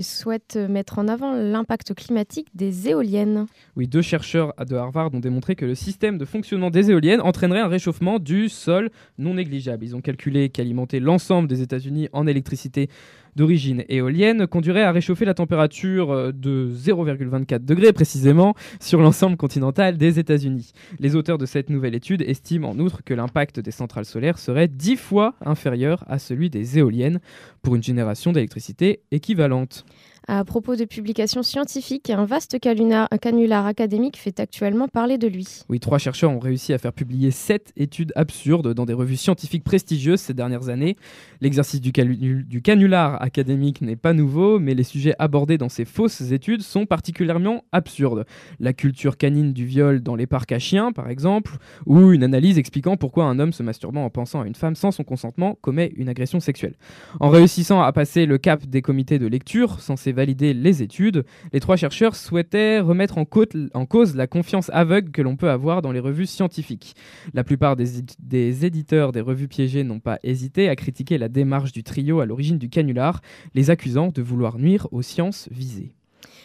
[0.00, 3.46] souhaite mettre en avant l'impact climatique des éoliennes.
[3.74, 7.60] Oui, deux chercheurs de Harvard ont démontré que le système de fonctionnement des éoliennes entraînerait
[7.60, 9.84] un réchauffement du sol non négligeable.
[9.84, 12.88] Ils ont calculé qu'alimenter l'ensemble des États-Unis en électricité
[13.36, 19.96] d'origine éolienne conduirait à réchauffer la température euh, de 0,24 degrés précisément sur l'ensemble continental
[19.96, 20.72] des États-Unis.
[20.98, 24.68] Les auteurs de cette nouvelle étude estiment en outre que l'impact des centrales solaires serait
[24.68, 27.20] dix fois inférieur à celui des éoliennes
[27.62, 29.84] pour une génération d'électricité équivalente.
[30.32, 35.64] À propos de publications scientifiques, un vaste canular, académique fait actuellement parler de lui.
[35.68, 39.64] Oui, trois chercheurs ont réussi à faire publier sept études absurdes dans des revues scientifiques
[39.64, 40.96] prestigieuses ces dernières années.
[41.40, 41.90] L'exercice du,
[42.62, 47.64] canular académique n'est pas nouveau, mais les sujets abordés dans ces fausses études sont particulièrement
[47.72, 48.24] absurdes.
[48.60, 51.56] La culture canine du viol dans les parcs à chiens, par exemple,
[51.86, 54.92] ou une analyse expliquant pourquoi un homme se masturbant en pensant à une femme sans
[54.92, 56.74] son consentement commet une agression sexuelle.
[57.18, 61.60] En réussissant à passer le cap des comités de lecture, censés valider les études, les
[61.60, 65.98] trois chercheurs souhaitaient remettre en, cause la confiance aveugle que l'on peut avoir dans les
[65.98, 66.94] revues scientifiques.
[67.32, 67.86] La plupart des,
[68.18, 72.26] des éditeurs des revues piégées n'ont pas hésité à critiquer la démarche du trio à
[72.26, 73.22] l'origine du canular,
[73.54, 75.94] les accusant de vouloir nuire aux sciences visées.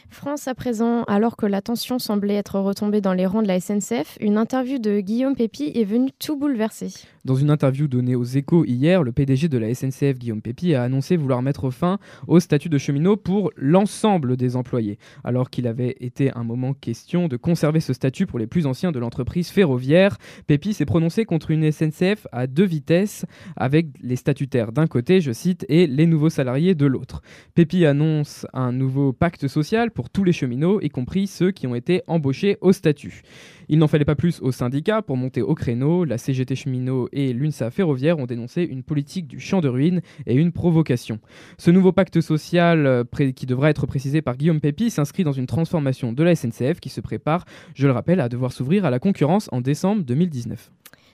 [0.09, 3.59] France à présent, alors que la tension semblait être retombée dans les rangs de la
[3.59, 6.93] SNCF, une interview de Guillaume Pépi est venue tout bouleverser.
[7.25, 10.83] Dans une interview donnée aux échos hier, le PDG de la SNCF, Guillaume Pépi, a
[10.83, 11.97] annoncé vouloir mettre fin
[12.27, 17.27] au statut de cheminot pour l'ensemble des employés, alors qu'il avait été un moment question
[17.27, 20.17] de conserver ce statut pour les plus anciens de l'entreprise ferroviaire.
[20.45, 23.25] Pépi s'est prononcé contre une SNCF à deux vitesses,
[23.55, 27.23] avec les statutaires d'un côté, je cite, et les nouveaux salariés de l'autre.
[27.55, 31.73] Pépi annonce un nouveau pacte social pour tous les cheminots, y compris ceux qui ont
[31.73, 33.23] été embauchés au statut.
[33.69, 36.05] Il n'en fallait pas plus aux syndicats pour monter au créneau.
[36.05, 40.35] La CGT cheminot et l'UNSA ferroviaire ont dénoncé une politique du champ de ruines et
[40.35, 41.19] une provocation.
[41.57, 43.03] Ce nouveau pacte social, euh,
[43.35, 46.89] qui devra être précisé par Guillaume Pépi, s'inscrit dans une transformation de la SNCF qui
[46.89, 50.71] se prépare, je le rappelle, à devoir s'ouvrir à la concurrence en décembre 2019.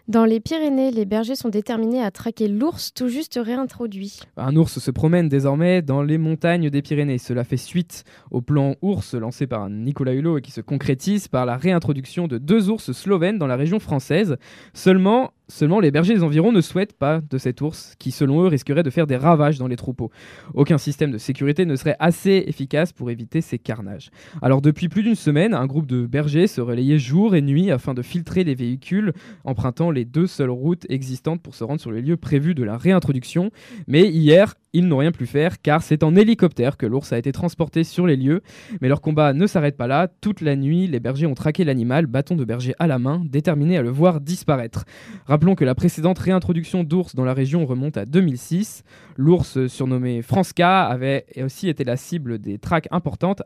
[0.08, 4.20] Dans les Pyrénées, les bergers sont déterminés à traquer l'ours tout juste réintroduit.
[4.36, 7.20] Un ours se promène désormais dans les montagnes des Pyrénées.
[7.20, 11.46] Cela fait suite au plan ours lancé par Nicolas Hulot et qui se concrétise par
[11.46, 14.38] la réintroduction de deux ours slovènes dans la région française.
[14.74, 18.48] Seulement, Seulement, les bergers des environs ne souhaitent pas de cet ours qui, selon eux,
[18.48, 20.10] risquerait de faire des ravages dans les troupeaux.
[20.54, 24.12] Aucun système de sécurité ne serait assez efficace pour éviter ces carnages.
[24.42, 27.94] Alors, depuis plus d'une semaine, un groupe de bergers se relayait jour et nuit afin
[27.94, 29.12] de filtrer les véhicules,
[29.44, 32.78] empruntant les deux seules routes existantes pour se rendre sur les lieux prévus de la
[32.78, 33.52] réintroduction.
[33.88, 37.32] Mais hier, ils n'ont rien pu faire car c'est en hélicoptère que l'ours a été
[37.32, 38.42] transporté sur les lieux.
[38.82, 40.08] Mais leur combat ne s'arrête pas là.
[40.22, 43.78] Toute la nuit, les bergers ont traqué l'animal, bâton de berger à la main, déterminés
[43.78, 44.86] à le voir disparaître.
[45.26, 48.84] Rappelons que la précédente réintroduction d'ours dans la région remonte à 2006.
[49.18, 53.42] L'ours surnommé Franska avait aussi été la cible des traques importantes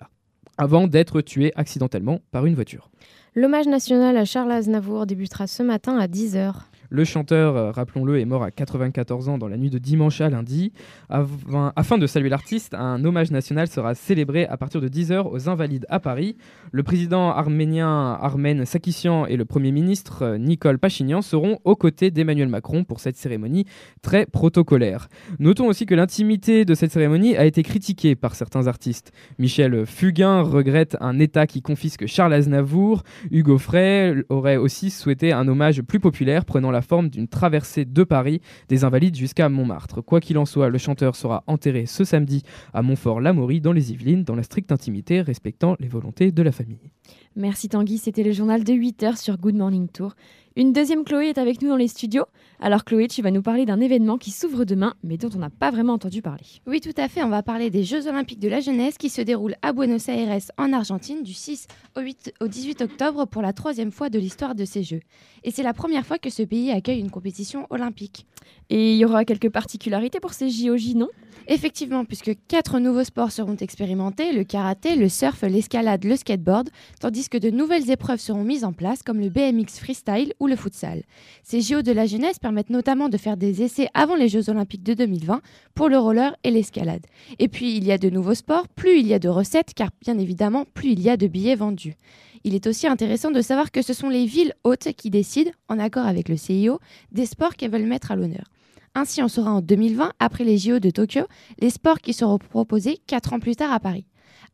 [0.57, 2.89] avant d'être tué accidentellement par une voiture.
[3.33, 6.53] L'hommage national à Charles Aznavour débutera ce matin à 10h.
[6.89, 10.29] Le chanteur, euh, rappelons-le, est mort à 94 ans dans la nuit de dimanche à
[10.29, 10.71] lundi.
[11.09, 15.85] Afin de saluer l'artiste, un hommage national sera célébré à partir de 10h aux Invalides
[15.89, 16.35] à Paris.
[16.71, 22.11] Le président arménien Armen Sakisian et le Premier ministre euh, Nicole Pachinian seront aux côtés
[22.11, 23.65] d'Emmanuel Macron pour cette cérémonie
[24.01, 25.07] très protocolaire.
[25.39, 29.11] Notons aussi que l'intimité de cette cérémonie a été critiquée par certains artistes.
[29.39, 33.03] Michel Fugain regrette un État qui confisque Charles Aznavour.
[33.31, 38.03] Hugo Frey aurait aussi souhaité un hommage plus populaire prenant la forme d'une traversée de
[38.03, 40.01] Paris des Invalides jusqu'à Montmartre.
[40.01, 44.23] Quoi qu'il en soit, le chanteur sera enterré ce samedi à Montfort-l'Amaury dans les Yvelines,
[44.23, 46.91] dans la stricte intimité, respectant les volontés de la famille.
[47.37, 50.15] Merci Tanguy, c'était le journal de 8h sur Good Morning Tour.
[50.57, 52.23] Une deuxième Chloé est avec nous dans les studios.
[52.61, 55.49] Alors Chloé, tu vas nous parler d'un événement qui s'ouvre demain, mais dont on n'a
[55.49, 56.45] pas vraiment entendu parler.
[56.65, 57.21] Oui, tout à fait.
[57.23, 60.39] On va parler des Jeux Olympiques de la jeunesse qui se déroulent à Buenos Aires,
[60.57, 64.55] en Argentine, du 6 au, 8, au 18 octobre pour la troisième fois de l'histoire
[64.55, 65.01] de ces Jeux.
[65.43, 68.25] Et c'est la première fois que ce pays accueille une compétition olympique.
[68.69, 71.09] Et il y aura quelques particularités pour ces JOJ, non?
[71.47, 77.29] Effectivement, puisque quatre nouveaux sports seront expérimentés, le karaté, le surf, l'escalade, le skateboard, tandis
[77.29, 81.03] que de nouvelles épreuves seront mises en place comme le BMX freestyle ou le futsal.
[81.43, 84.83] Ces JO de la jeunesse permettent notamment de faire des essais avant les Jeux olympiques
[84.83, 85.41] de 2020
[85.73, 87.05] pour le roller et l'escalade.
[87.39, 89.89] Et puis il y a de nouveaux sports, plus il y a de recettes, car
[90.01, 91.95] bien évidemment, plus il y a de billets vendus.
[92.43, 95.79] Il est aussi intéressant de savoir que ce sont les villes hôtes qui décident, en
[95.79, 96.79] accord avec le CIO,
[97.11, 98.45] des sports qu'elles veulent mettre à l'honneur.
[98.93, 101.23] Ainsi, on saura en 2020, après les JO de Tokyo,
[101.59, 104.05] les sports qui seront proposés 4 ans plus tard à Paris.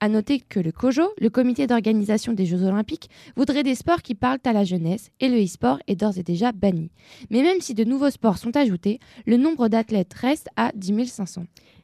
[0.03, 4.15] À noter que le COJO, le comité d'organisation des Jeux Olympiques, voudrait des sports qui
[4.15, 6.89] parlent à la jeunesse et le e-sport est d'ores et déjà banni.
[7.29, 11.43] Mais même si de nouveaux sports sont ajoutés, le nombre d'athlètes reste à 10 500.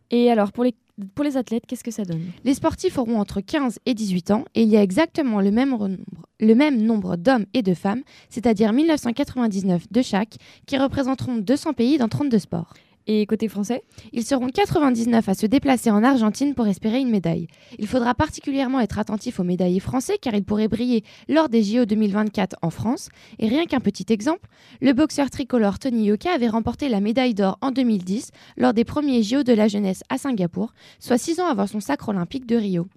[0.09, 0.73] Et alors, pour les,
[1.13, 2.23] pour les athlètes, qu'est-ce que ça donne?
[2.43, 5.69] Les sportifs auront entre 15 et 18 ans et il y a exactement le même
[5.69, 5.91] nombre,
[6.39, 11.99] le même nombre d'hommes et de femmes, c'est-à-dire 1999 de chaque, qui représenteront 200 pays
[11.99, 12.73] dans 32 sports.
[13.09, 17.47] Et côté français Ils seront 99 à se déplacer en Argentine pour espérer une médaille.
[17.79, 21.85] Il faudra particulièrement être attentif aux médaillés français car ils pourraient briller lors des JO
[21.85, 23.07] 2024 en France.
[23.39, 24.49] Et rien qu'un petit exemple,
[24.81, 29.23] le boxeur tricolore Tony Yoka avait remporté la médaille d'or en 2010 lors des premiers
[29.23, 32.87] JO de la jeunesse à Singapour, soit six ans avant son sacre olympique de Rio.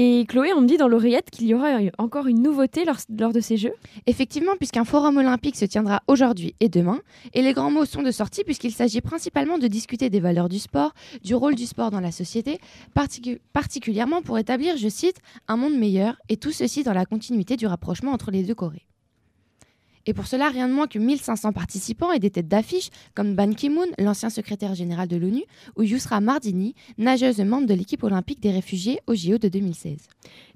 [0.00, 3.40] Et Chloé, on me dit dans l'oreillette qu'il y aura encore une nouveauté lors, de
[3.40, 3.72] ces Jeux
[4.06, 7.00] Effectivement, puisqu'un forum olympique se tiendra aujourd'hui et demain,
[7.34, 10.60] et les grands mots sont de sortie puisqu'il s'agit principalement de discuter des valeurs du
[10.60, 10.94] sport,
[11.24, 12.60] du rôle du sport dans la société,
[12.94, 15.16] particu- particulièrement pour établir, je cite,
[15.48, 18.86] un monde meilleur, et tout ceci dans la continuité du rapprochement entre les deux Corées.
[20.06, 23.52] Et pour cela, rien de moins que 1500 participants et des têtes d'affiche comme Ban
[23.52, 25.44] Ki-moon, l'ancien secrétaire général de l'ONU,
[25.76, 29.96] ou Yusra Mardini, nageuse membre de l'équipe olympique des réfugiés au JO de 2016.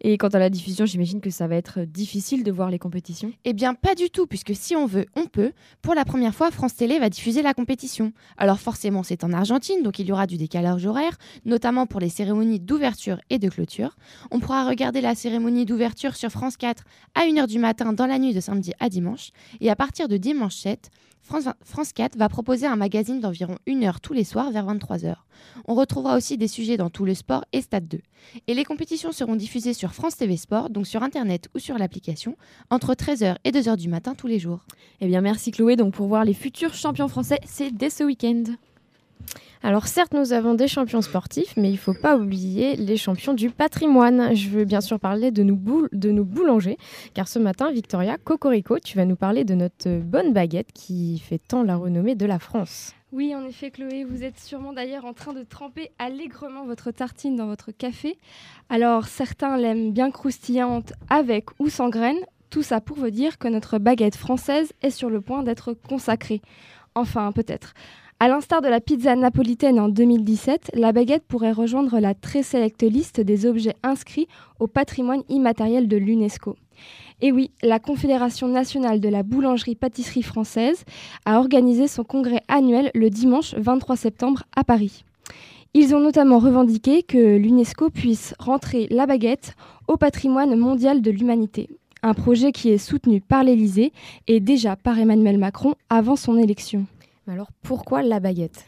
[0.03, 3.32] Et quant à la diffusion, j'imagine que ça va être difficile de voir les compétitions
[3.45, 5.53] Eh bien, pas du tout, puisque si on veut, on peut.
[5.80, 8.12] Pour la première fois, France Télé va diffuser la compétition.
[8.36, 12.09] Alors forcément, c'est en Argentine, donc il y aura du décalage horaire, notamment pour les
[12.09, 13.97] cérémonies d'ouverture et de clôture.
[14.30, 16.84] On pourra regarder la cérémonie d'ouverture sur France 4
[17.14, 19.30] à 1h du matin dans la nuit de samedi à dimanche.
[19.61, 20.90] Et à partir de dimanche 7,
[21.22, 25.14] France, France 4 va proposer un magazine d'environ une heure tous les soirs vers 23h.
[25.66, 28.01] On retrouvera aussi des sujets dans tout le sport et Stade 2.
[28.49, 32.36] Et les compétitions seront diffusées sur France TV Sport, donc sur Internet ou sur l'application,
[32.70, 34.66] entre 13h et 2h du matin tous les jours.
[35.01, 35.76] Eh bien, merci Chloé.
[35.76, 38.43] Donc, pour voir les futurs champions français, c'est dès ce week-end.
[39.64, 43.33] Alors certes, nous avons des champions sportifs, mais il ne faut pas oublier les champions
[43.33, 44.35] du patrimoine.
[44.35, 45.57] Je veux bien sûr parler de nos,
[45.93, 46.79] de nos boulangers,
[47.14, 51.39] car ce matin, Victoria Cocorico, tu vas nous parler de notre bonne baguette qui fait
[51.39, 52.93] tant la renommée de la France.
[53.12, 57.37] Oui, en effet, Chloé, vous êtes sûrement d'ailleurs en train de tremper allègrement votre tartine
[57.37, 58.18] dans votre café.
[58.68, 62.25] Alors, certains l'aiment bien croustillante avec ou sans graines.
[62.51, 66.41] Tout ça pour vous dire que notre baguette française est sur le point d'être consacrée.
[66.95, 67.75] Enfin, peut-être.
[68.23, 72.85] À l'instar de la pizza napolitaine en 2017, la baguette pourrait rejoindre la très sélecte
[72.85, 74.29] liste des objets inscrits
[74.61, 76.55] au patrimoine immatériel de l'UNESCO.
[77.20, 80.85] Et oui, la Confédération nationale de la boulangerie-pâtisserie française
[81.25, 85.05] a organisé son congrès annuel le dimanche 23 septembre à Paris.
[85.75, 89.57] Ils ont notamment revendiqué que l'UNESCO puisse rentrer la baguette
[89.89, 91.68] au patrimoine mondial de l'humanité,
[92.05, 93.93] un projet qui est soutenu par l'Élysée
[94.29, 96.87] et déjà par Emmanuel Macron avant son élection.
[97.29, 98.64] Alors pourquoi la baguette?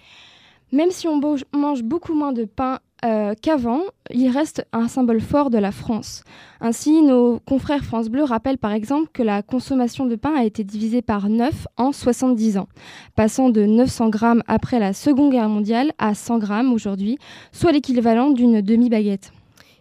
[0.73, 1.21] Même si on
[1.53, 6.25] mange beaucoup moins de pain euh, qu'avant, il reste un symbole fort de la France.
[6.61, 10.65] Ainsi, nos confrères France Bleu rappellent par exemple que la consommation de pain a été
[10.65, 12.69] divisée par 9 en 70 ans,
[13.15, 17.19] passant de 900 grammes après la Seconde Guerre mondiale à 100 grammes aujourd'hui,
[17.53, 19.33] soit l'équivalent d'une demi-baguette.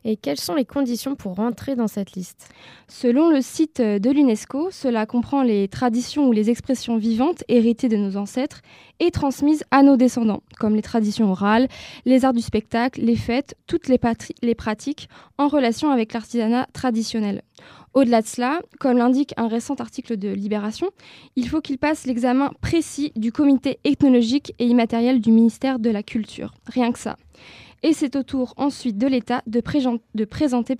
[0.05, 2.49] Et quelles sont les conditions pour rentrer dans cette liste
[2.87, 7.97] Selon le site de l'UNESCO, cela comprend les traditions ou les expressions vivantes héritées de
[7.97, 8.61] nos ancêtres
[8.99, 11.67] et transmises à nos descendants, comme les traditions orales,
[12.05, 13.97] les arts du spectacle, les fêtes, toutes les,
[14.55, 17.41] pratiques en relation avec l'artisanat traditionnel.
[17.93, 20.89] Au-delà de cela, comme l'indique un récent article de Libération,
[21.35, 26.03] il faut qu'il passe l'examen précis du comité ethnologique et immatériel du ministère de la
[26.03, 26.53] Culture.
[26.65, 27.17] Rien que ça
[27.83, 29.59] et c'est au tour ensuite de l'État de,
[30.25, 30.75] présenter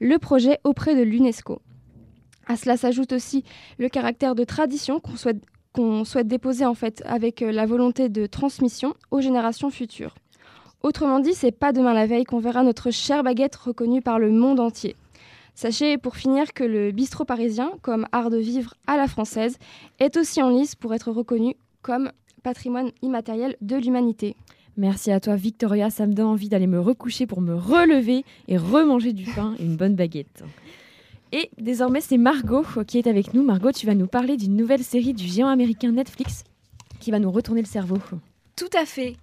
[0.00, 1.60] le projet auprès de l'UNESCO.
[2.46, 3.42] À cela s'ajoute aussi
[3.78, 9.20] le caractère de tradition qu'on souhaite, déposer en fait avec la volonté de transmission aux
[9.20, 10.14] générations futures.
[10.82, 14.30] Autrement dit, c'est pas demain la veille qu'on verra notre chère baguette reconnue par le
[14.30, 14.96] monde entier.
[15.54, 19.56] Sachez pour finir que le bistrot parisien, comme art de vivre à la française,
[19.98, 22.10] est aussi en lice pour être reconnu comme
[22.42, 24.36] patrimoine immatériel de l'humanité.
[24.76, 28.56] Merci à toi Victoria, ça me donne envie d'aller me recoucher pour me relever et
[28.56, 30.42] remanger du pain et une bonne baguette.
[31.32, 33.42] Et désormais c'est Margot qui est avec nous.
[33.42, 36.44] Margot, tu vas nous parler d'une nouvelle série du géant américain Netflix
[37.00, 37.98] qui va nous retourner le cerveau.
[38.56, 39.16] Tout à fait.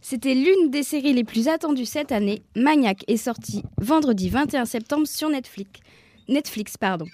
[0.00, 2.42] C'était l'une des séries les plus attendues cette année.
[2.56, 5.80] Maniac est sorti vendredi 21 septembre sur Netflix.
[6.28, 7.06] Netflix, pardon.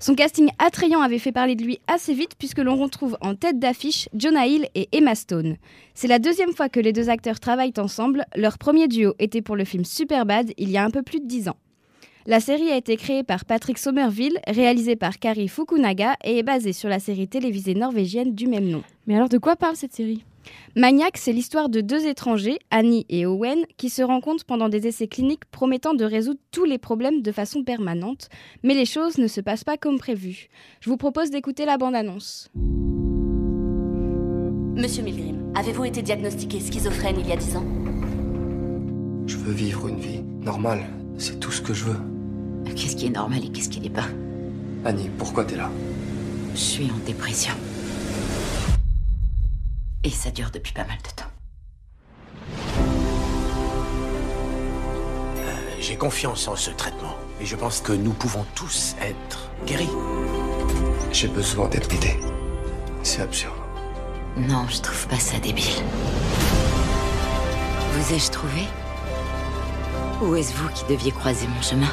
[0.00, 3.58] Son casting attrayant avait fait parler de lui assez vite puisque l'on retrouve en tête
[3.58, 5.56] d'affiche Jonah Hill et Emma Stone.
[5.94, 8.24] C'est la deuxième fois que les deux acteurs travaillent ensemble.
[8.36, 11.26] Leur premier duo était pour le film Superbad il y a un peu plus de
[11.26, 11.56] dix ans.
[12.26, 16.72] La série a été créée par Patrick Somerville, réalisée par Kari Fukunaga et est basée
[16.72, 18.82] sur la série télévisée norvégienne du même nom.
[19.06, 20.24] Mais alors de quoi parle cette série?
[20.76, 25.08] Maniac, c'est l'histoire de deux étrangers, Annie et Owen, qui se rencontrent pendant des essais
[25.08, 28.28] cliniques promettant de résoudre tous les problèmes de façon permanente.
[28.62, 30.48] Mais les choses ne se passent pas comme prévu.
[30.80, 32.48] Je vous propose d'écouter la bande-annonce.
[34.76, 37.64] Monsieur Milgrim, avez-vous été diagnostiqué schizophrène il y a dix ans?
[39.26, 40.84] Je veux vivre une vie normale.
[41.16, 42.00] C'est tout ce que je veux.
[42.74, 44.08] Qu'est-ce qui est normal et qu'est-ce qui n'est pas?
[44.84, 45.70] Annie, pourquoi t'es là?
[46.54, 47.54] Je suis en dépression.
[50.04, 51.30] Et ça dure depuis pas mal de temps.
[55.38, 57.16] Euh, J'ai confiance en ce traitement.
[57.40, 59.90] Et je pense que nous pouvons tous être guéris.
[61.12, 62.18] J'ai besoin d'être aidé.
[63.02, 63.54] C'est absurde.
[64.36, 65.64] Non, je trouve pas ça débile.
[67.92, 68.62] Vous ai-je trouvé?
[70.22, 71.90] Ou est-ce vous qui deviez croiser mon chemin?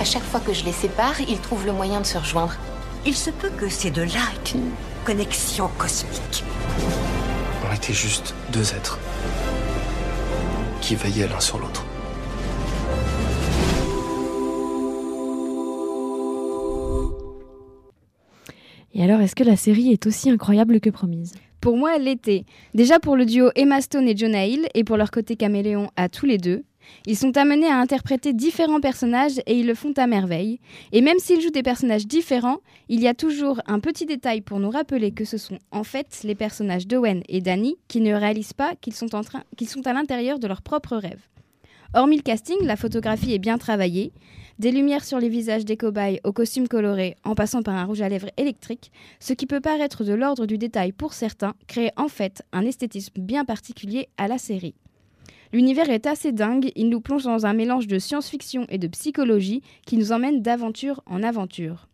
[0.00, 2.54] À chaque fois que je les sépare, ils trouvent le moyen de se rejoindre.
[3.06, 4.70] Il se peut que ces deux-là aient une
[5.04, 6.44] connexion cosmique.
[7.68, 8.98] On était juste deux êtres
[10.80, 11.84] qui veillaient l'un sur l'autre.
[18.94, 21.34] Et alors, est-ce que la série est aussi incroyable que promise?
[21.60, 22.44] Pour moi, elle l'était.
[22.72, 26.08] Déjà pour le duo Emma Stone et Jonah Hill, et pour leur côté caméléon à
[26.08, 26.64] tous les deux.
[27.06, 30.60] Ils sont amenés à interpréter différents personnages et ils le font à merveille.
[30.92, 32.58] Et même s'ils jouent des personnages différents,
[32.88, 36.20] il y a toujours un petit détail pour nous rappeler que ce sont en fait
[36.24, 40.62] les personnages d'Owen et Danny qui ne réalisent pas qu'ils sont à l'intérieur de leurs
[40.62, 41.28] propres rêves.
[41.96, 44.12] Hormis le casting, la photographie est bien travaillée.
[44.58, 48.02] Des lumières sur les visages des cobayes aux costumes colorés, en passant par un rouge
[48.02, 52.08] à lèvres électrique, ce qui peut paraître de l'ordre du détail pour certains, crée en
[52.08, 54.74] fait un esthétisme bien particulier à la série.
[55.54, 59.62] L'univers est assez dingue, il nous plonge dans un mélange de science-fiction et de psychologie
[59.86, 61.86] qui nous emmène d'aventure en aventure.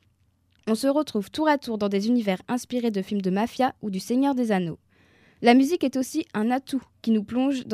[0.66, 3.90] On se retrouve tour à tour dans des univers inspirés de films de mafia ou
[3.90, 4.78] du Seigneur des Anneaux.
[5.42, 7.66] La musique est aussi un atout qui nous plonge,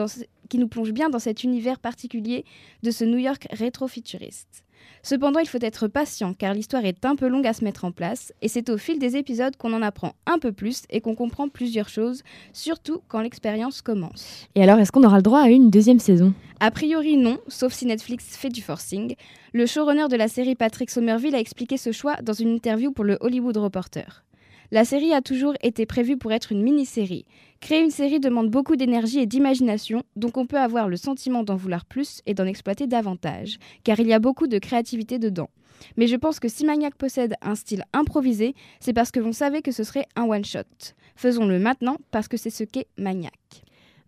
[0.92, 2.44] bien dans cet univers particulier
[2.82, 4.64] de ce New York rétro-futuriste.
[5.02, 7.92] Cependant, il faut être patient car l'histoire est un peu longue à se mettre en
[7.92, 11.14] place et c'est au fil des épisodes qu'on en apprend un peu plus et qu'on
[11.14, 12.22] comprend plusieurs choses,
[12.52, 14.48] surtout quand l'expérience commence.
[14.54, 16.34] Et alors, est-ce qu'on aura le droit à une deuxième saison?
[16.60, 19.14] A priori non, sauf si Netflix fait du forcing.
[19.52, 23.04] Le showrunner de la série Patrick Somerville a expliqué ce choix dans une interview pour
[23.04, 24.24] le Hollywood Reporter.
[24.72, 27.24] La série a toujours été prévue pour être une mini-série.
[27.60, 31.56] Créer une série demande beaucoup d'énergie et d'imagination, donc on peut avoir le sentiment d'en
[31.56, 35.50] vouloir plus et d'en exploiter davantage, car il y a beaucoup de créativité dedans.
[35.96, 39.62] Mais je pense que si Maniac possède un style improvisé, c'est parce que l'on savait
[39.62, 40.94] que ce serait un one-shot.
[41.14, 43.32] Faisons-le maintenant parce que c'est ce qu'est Maniac.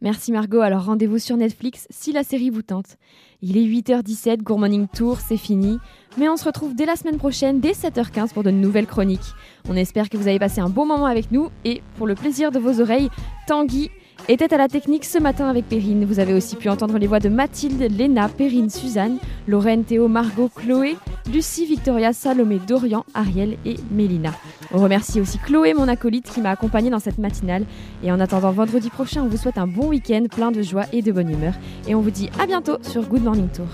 [0.01, 2.97] Merci Margot, alors rendez-vous sur Netflix si la série vous tente.
[3.43, 5.79] Il est 8h17, Good Tour, c'est fini.
[6.17, 9.35] Mais on se retrouve dès la semaine prochaine, dès 7h15 pour de nouvelles chroniques.
[9.69, 12.53] On espère que vous avez passé un bon moment avec nous et pour le plaisir
[12.53, 13.11] de vos oreilles,
[13.49, 13.91] Tanguy
[14.27, 16.05] était à la technique ce matin avec Perrine.
[16.05, 20.51] Vous avez aussi pu entendre les voix de Mathilde, Léna, Perrine, Suzanne, Lorraine, Théo, Margot,
[20.55, 20.97] Chloé,
[21.33, 24.33] Lucie, Victoria, Salomé, Dorian, Ariel et Mélina.
[24.73, 27.65] On remercie aussi Chloé, mon acolyte, qui m'a accompagnée dans cette matinale.
[28.03, 31.03] Et en attendant vendredi prochain, on vous souhaite un bon week-end plein de joie et
[31.03, 31.55] de bonne humeur.
[31.87, 33.67] Et on vous dit à bientôt sur Good Morning Tour.